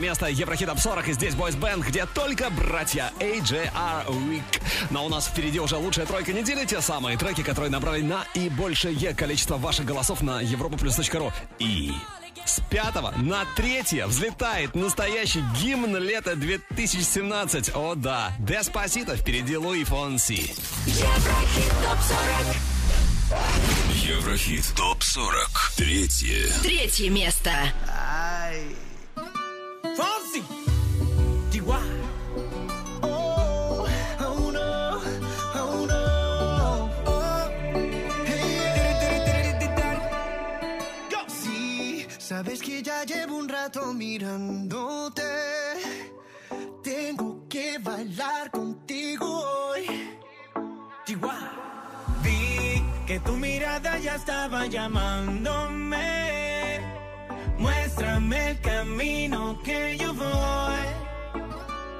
Место 0.00 0.26
Еврохит 0.26 0.68
Топ 0.68 0.80
40 0.80 1.08
и 1.08 1.12
здесь 1.12 1.34
Boys 1.34 1.58
Band, 1.58 1.84
где 1.86 2.06
только 2.06 2.50
братья 2.50 3.12
AJR 3.20 4.06
Week. 4.08 4.42
Но 4.90 5.04
у 5.04 5.08
нас 5.08 5.26
впереди 5.28 5.60
уже 5.60 5.76
лучшая 5.76 6.06
тройка 6.06 6.32
недели, 6.32 6.64
те 6.64 6.80
самые 6.80 7.16
треки, 7.16 7.42
которые 7.42 7.70
набрали 7.70 8.02
на 8.02 8.24
и 8.34 8.48
большее 8.48 9.14
количество 9.14 9.56
ваших 9.56 9.84
голосов 9.84 10.22
на 10.22 10.42
europaplus.ru. 10.42 11.32
И 11.58 11.92
с 12.44 12.60
пятого 12.70 13.12
на 13.18 13.44
третье 13.54 14.06
взлетает 14.06 14.74
настоящий 14.74 15.44
гимн 15.60 15.96
лета 15.98 16.34
2017. 16.34 17.70
О 17.74 17.94
да, 17.94 18.32
Деспасито 18.38 19.16
впереди 19.16 19.56
Луи 19.56 19.84
Фонси. 19.84 20.54
Еврохит 20.86 21.72
ТОП-40. 21.84 22.56
Еврохит 23.92 24.72
ТОП-40. 24.76 25.76
Третье. 25.76 26.52
Третье 26.62 27.10
место. 27.10 27.52
Fonzie. 29.96 30.42
DY. 31.50 31.60
Oh, 33.02 33.86
oh 34.20 34.50
no, 34.52 35.00
oh 35.54 35.86
no. 35.86 36.90
Oh, 37.06 37.48
Sí, 41.28 42.06
sabes 42.18 42.60
que 42.62 42.82
ya 42.82 43.04
llevo 43.04 43.36
un 43.36 43.48
rato 43.48 43.92
mirándote. 43.92 45.22
Tengo 46.82 47.46
que 47.48 47.78
bailar 47.78 48.50
contigo 48.50 49.26
hoy. 49.26 49.86
Vi 52.22 52.82
que 53.06 53.18
tu 53.20 53.32
mirada 53.36 53.98
ya 53.98 54.14
estaba 54.14 54.66
llamándome. 54.66 56.08
Muéstrame 57.58 58.50
el 58.50 58.60
camino 59.00 59.58
que 59.64 59.96
yo 59.98 60.12
voy. 60.12 60.86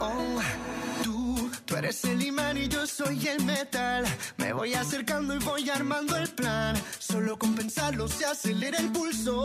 Oh, 0.00 0.38
tú, 1.02 1.50
tú 1.64 1.76
eres 1.76 2.04
el 2.04 2.22
imán 2.22 2.58
y 2.58 2.68
yo 2.68 2.86
soy 2.86 3.26
el 3.26 3.42
metal. 3.44 4.04
Me 4.36 4.52
voy 4.52 4.74
acercando 4.74 5.34
y 5.34 5.38
voy 5.38 5.70
armando 5.70 6.16
el 6.16 6.28
plan. 6.28 6.76
Solo 6.98 7.38
con 7.38 7.54
pensarlo 7.54 8.06
se 8.06 8.26
acelera 8.26 8.78
el 8.78 8.90
pulso. 8.92 9.44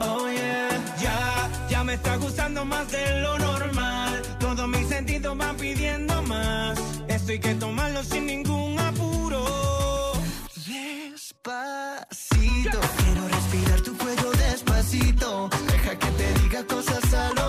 Oh 0.00 0.28
yeah, 0.28 0.68
ya, 1.00 1.50
ya 1.68 1.82
me 1.82 1.94
está 1.94 2.16
gustando 2.16 2.64
más 2.64 2.90
de 2.92 3.20
lo 3.20 3.38
normal. 3.38 4.22
Todos 4.38 4.68
mis 4.68 4.88
sentidos 4.88 5.36
van 5.36 5.56
pidiendo 5.56 6.22
más. 6.22 6.78
Esto 7.08 7.32
hay 7.32 7.40
que 7.40 7.54
tomarlo 7.56 8.04
sin 8.04 8.26
ningún 8.26 8.71
Deja 15.22 15.96
que 15.96 16.10
te 16.18 16.34
diga 16.40 16.64
cosas 16.64 17.14
al 17.14 17.41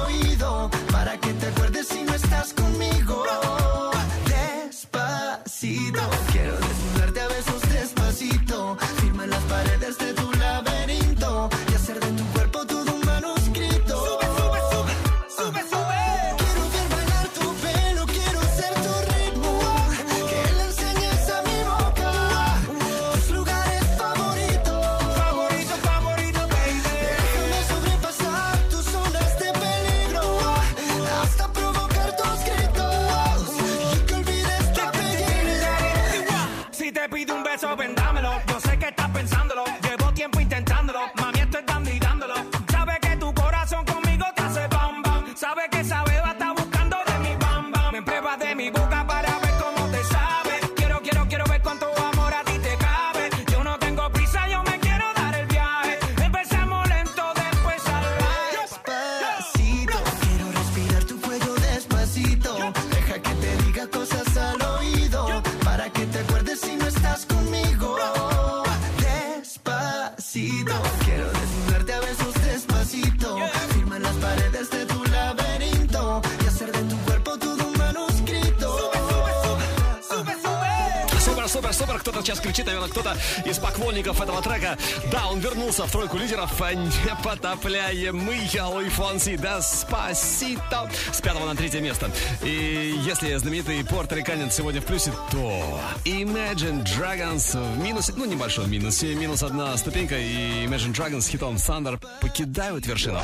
сейчас 82.23 82.39
кричит, 82.39 82.65
наверное, 82.65 82.89
кто-то 82.89 83.15
из 83.45 83.59
поклонников 83.59 84.21
этого 84.21 84.41
трека. 84.41 84.77
Да, 85.11 85.27
он 85.27 85.39
вернулся 85.39 85.85
в 85.85 85.91
тройку 85.91 86.17
лидеров. 86.17 86.51
Непотопляемый 86.59 88.49
Луи 88.61 88.89
Фонси 88.89 89.37
Деспасито 89.37 90.89
с 91.11 91.21
пятого 91.21 91.45
на 91.45 91.55
третье 91.55 91.81
место. 91.81 92.09
И 92.43 92.95
если 93.05 93.35
знаменитый 93.35 93.83
порториканец 93.85 94.55
сегодня 94.55 94.81
в 94.81 94.85
плюсе, 94.85 95.11
то 95.31 95.79
Imagine 96.05 96.83
Dragons 96.83 97.57
в 97.75 97.77
минусе, 97.77 98.13
ну 98.15 98.25
небольшом 98.25 98.69
минусе, 98.71 99.13
минус 99.15 99.43
одна 99.43 99.75
ступенька, 99.77 100.17
и 100.17 100.65
Imagine 100.65 100.93
Dragons 100.93 101.21
с 101.21 101.27
хитом 101.27 101.55
Thunder 101.55 101.99
покидают 102.21 102.85
вершину. 102.85 103.19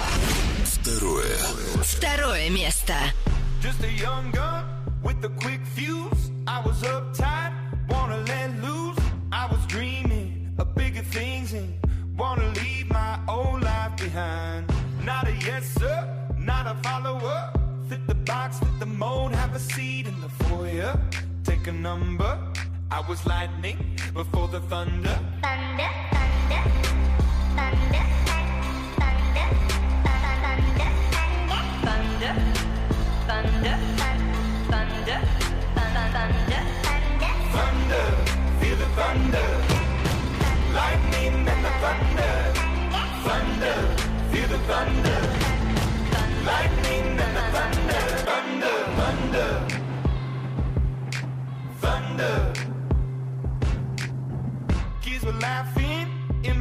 Второе. 0.65 1.37
Второе 1.83 2.49
место. 2.49 2.93
Just 3.61 3.83
a 3.83 3.91
young 3.91 4.31
gun 4.31 4.63
with 5.03 5.23
a 5.25 5.29
quick 5.41 5.61
fuse. 5.75 6.31
I 6.47 6.61
was 6.65 6.81
uptight, 6.83 7.38
behind. 14.09 14.65
Not 15.03 15.27
a 15.27 15.33
yes 15.47 15.65
sir, 15.79 15.97
not 16.37 16.65
a 16.67 16.75
follower. 16.87 17.51
Fit 17.87 18.05
the 18.07 18.15
box, 18.15 18.59
fit 18.59 18.79
the 18.79 18.85
mold, 18.85 19.33
have 19.33 19.55
a 19.55 19.59
seat 19.59 20.07
in 20.07 20.19
the 20.21 20.29
foyer. 20.43 20.93
Take 21.43 21.67
a 21.67 21.71
number. 21.71 22.31
I 22.91 23.01
was 23.09 23.25
lightning 23.25 23.77
before 24.13 24.47
the 24.47 24.61
thunder. 24.71 25.17
Thunder, 25.45 25.89
thunder, 26.13 26.61
thunder, 27.57 28.03
thunder, 28.99 28.99
thunder, 28.99 29.47
thunder, 30.39 30.87
thunder, 32.07 32.33
thunder, 33.29 33.75
thunder, 34.71 35.19
thunder, 35.75 36.11
thunder, 36.15 36.63
thunder, 37.55 38.05
feel 38.59 38.77
the 38.83 38.89
thunder, 38.99 39.47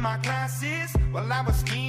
my 0.09 0.17
classes 0.19 0.95
while 1.11 1.31
I 1.31 1.41
was 1.41 1.57
scheming 1.57 1.88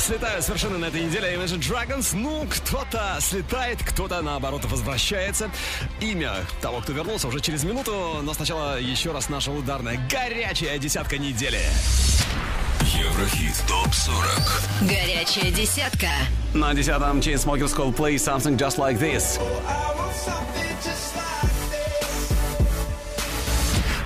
слетают 0.00 0.44
с 0.44 0.48
вершины 0.48 0.78
на 0.78 0.86
этой 0.86 1.02
неделе 1.02 1.34
Imagine 1.34 1.60
Dragons. 1.60 2.16
Ну, 2.16 2.46
кто-то 2.48 3.18
слетает, 3.20 3.82
кто-то, 3.82 4.22
наоборот, 4.22 4.64
возвращается. 4.64 5.50
Имя 6.00 6.34
того, 6.60 6.80
кто 6.80 6.92
вернулся, 6.92 7.28
уже 7.28 7.40
через 7.40 7.64
минуту. 7.64 8.20
Но 8.22 8.32
сначала 8.34 8.80
еще 8.80 9.12
раз 9.12 9.28
наша 9.28 9.50
ударная 9.50 10.00
горячая 10.10 10.78
десятка 10.78 11.18
недели. 11.18 11.60
Еврохит 12.82 13.62
ТОП-40 13.68 14.88
Горячая 14.88 15.50
десятка. 15.52 16.08
На 16.54 16.72
десятом 16.74 17.20
Chainsmokers 17.20 17.76
Coldplay 17.76 18.14
Something 18.14 18.56
Just 18.56 18.78
Like 18.78 18.98
This. 18.98 19.40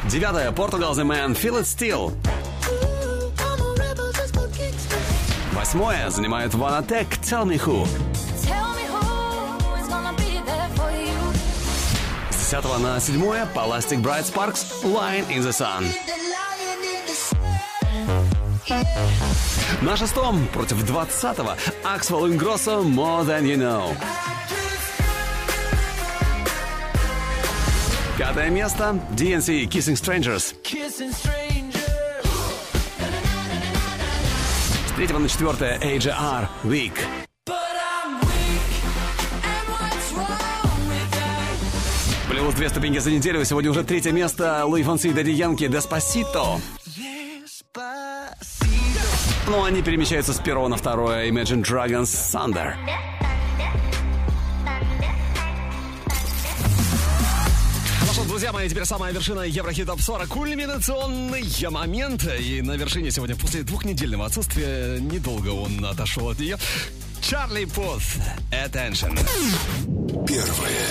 Девятое 0.08 0.50
Portugal 0.50 0.92
The 0.92 1.04
Man 1.04 1.34
Feel 1.34 1.60
It 1.60 1.66
Still. 1.66 2.33
Восьмое 5.64 6.10
занимает 6.10 6.52
Attack 6.52 7.22
Tell 7.22 7.46
Me 7.46 7.58
Who. 7.58 7.88
С 12.30 12.36
десятого 12.36 12.76
на 12.76 13.00
седьмое 13.00 13.48
Plastic 13.54 14.02
Bright 14.02 14.30
Sparks 14.30 14.66
Line 14.82 15.26
in 15.30 15.40
the 15.40 15.52
Sun. 15.52 15.86
На 19.80 19.96
шестом 19.96 20.46
против 20.48 20.84
двадцатого 20.84 21.56
Axwell 21.82 22.30
Ingrosso 22.30 22.84
More 22.84 23.24
Than 23.24 23.44
You 23.44 23.56
Know. 23.56 23.96
Пятое 28.18 28.50
место 28.50 29.00
DNC 29.12 29.66
Kissing 29.70 29.96
Strangers. 29.96 30.54
Kissing 30.62 31.10
strangers. 31.10 31.53
С 34.94 34.96
третьего 34.96 35.18
на 35.18 35.28
четвертое 35.28 35.76
AJR 35.80 36.46
Week. 36.62 36.92
Плюс 42.30 42.54
две 42.54 42.68
ступеньки 42.68 42.98
за 42.98 43.10
неделю. 43.10 43.44
Сегодня 43.44 43.72
уже 43.72 43.82
третье 43.82 44.12
место 44.12 44.64
Луи 44.64 44.84
Фонси 44.84 45.08
и 45.08 45.12
Дади 45.12 45.32
Янки 45.32 45.66
Деспасито. 45.66 46.60
Ну, 49.48 49.64
они 49.64 49.82
перемещаются 49.82 50.32
с 50.32 50.38
первого 50.38 50.68
на 50.68 50.76
второе 50.76 51.28
Imagine 51.28 51.64
Dragons 51.64 52.04
Thunder. 52.04 52.74
Друзья 58.44 58.60
мои, 58.60 58.68
теперь 58.68 58.84
самая 58.84 59.10
вершина 59.10 59.40
Еврохит 59.40 59.86
Топ 59.86 60.02
40. 60.02 60.28
Кульминационный 60.28 61.70
момент. 61.70 62.26
И 62.38 62.60
на 62.60 62.72
вершине 62.72 63.10
сегодня, 63.10 63.36
после 63.36 63.62
двухнедельного 63.62 64.26
отсутствия, 64.26 65.00
недолго 65.00 65.48
он 65.48 65.82
отошел 65.82 66.28
от 66.28 66.38
нее. 66.38 66.58
Чарли 67.22 67.64
Пут. 67.64 68.02
Attention. 68.50 69.18
Первое. 70.26 70.84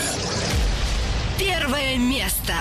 Первое 1.38 1.98
место. 2.00 2.56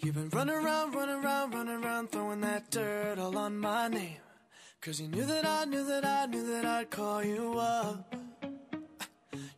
You've 0.00 0.14
been 0.14 0.30
running 0.30 0.54
around, 0.54 0.94
running 0.94 1.22
around, 1.22 1.52
running 1.52 1.84
around, 1.84 2.10
throwing 2.10 2.40
that 2.40 2.70
dirt 2.70 3.18
all 3.18 3.36
on 3.36 3.58
my 3.58 3.88
name. 3.88 4.16
Cause 4.80 5.00
you 5.00 5.08
knew 5.08 5.26
that 5.26 5.44
I 5.44 5.66
knew 5.66 5.84
that 5.84 6.06
I 6.06 6.24
knew 6.24 6.46
that 6.46 6.64
I'd 6.64 6.90
call 6.90 7.22
you 7.22 7.58
up. 7.58 8.23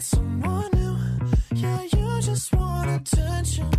Someone 0.00 0.70
new, 0.74 0.96
yeah, 1.54 1.82
you 1.82 2.20
just 2.20 2.52
want 2.54 2.90
attention. 2.90 3.70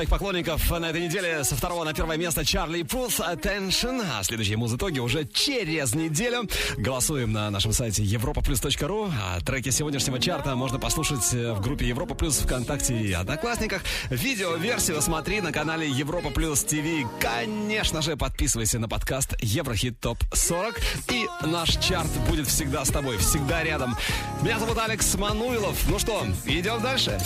своих 0.00 0.08
поклонников 0.08 0.70
на 0.70 0.88
этой 0.88 1.02
неделе 1.02 1.44
со 1.44 1.54
второго 1.54 1.84
на 1.84 1.92
первое 1.92 2.16
место 2.16 2.42
Чарли 2.42 2.84
Пус 2.84 3.20
Attention. 3.20 4.02
А 4.10 4.22
следующие 4.22 4.56
музытоги 4.56 4.98
уже 4.98 5.26
через 5.26 5.94
неделю. 5.94 6.48
Голосуем 6.78 7.32
на 7.32 7.50
нашем 7.50 7.74
сайте 7.74 8.02
europaplus.ru. 8.02 9.12
А 9.22 9.40
треки 9.40 9.68
сегодняшнего 9.68 10.18
чарта 10.18 10.56
можно 10.56 10.78
послушать 10.78 11.34
э, 11.34 11.52
в 11.52 11.60
группе 11.60 11.86
Европа 11.86 12.14
Плюс 12.14 12.38
ВКонтакте 12.38 12.96
и 12.96 13.12
Одноклассниках. 13.12 13.82
Видеоверсию 14.08 15.02
смотри 15.02 15.42
на 15.42 15.52
канале 15.52 15.86
Европа 15.86 16.30
Плюс 16.30 16.64
ТВ. 16.64 17.06
Конечно 17.20 18.00
же, 18.00 18.16
подписывайся 18.16 18.78
на 18.78 18.88
подкаст 18.88 19.34
Еврохит 19.42 20.00
Топ 20.00 20.16
40. 20.32 20.80
И 21.12 21.26
наш 21.44 21.76
чарт 21.76 22.10
будет 22.26 22.46
всегда 22.46 22.86
с 22.86 22.88
тобой, 22.88 23.18
всегда 23.18 23.62
рядом. 23.62 23.94
Меня 24.40 24.58
зовут 24.58 24.78
Алекс 24.78 25.14
Мануилов. 25.16 25.76
Ну 25.90 25.98
что, 25.98 26.26
идем? 26.46 26.80
Дальше. 26.80 27.20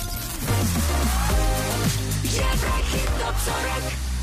Wierzę 2.34 2.66
Hit 2.90 3.06
the 3.18 3.32
40 3.50 4.13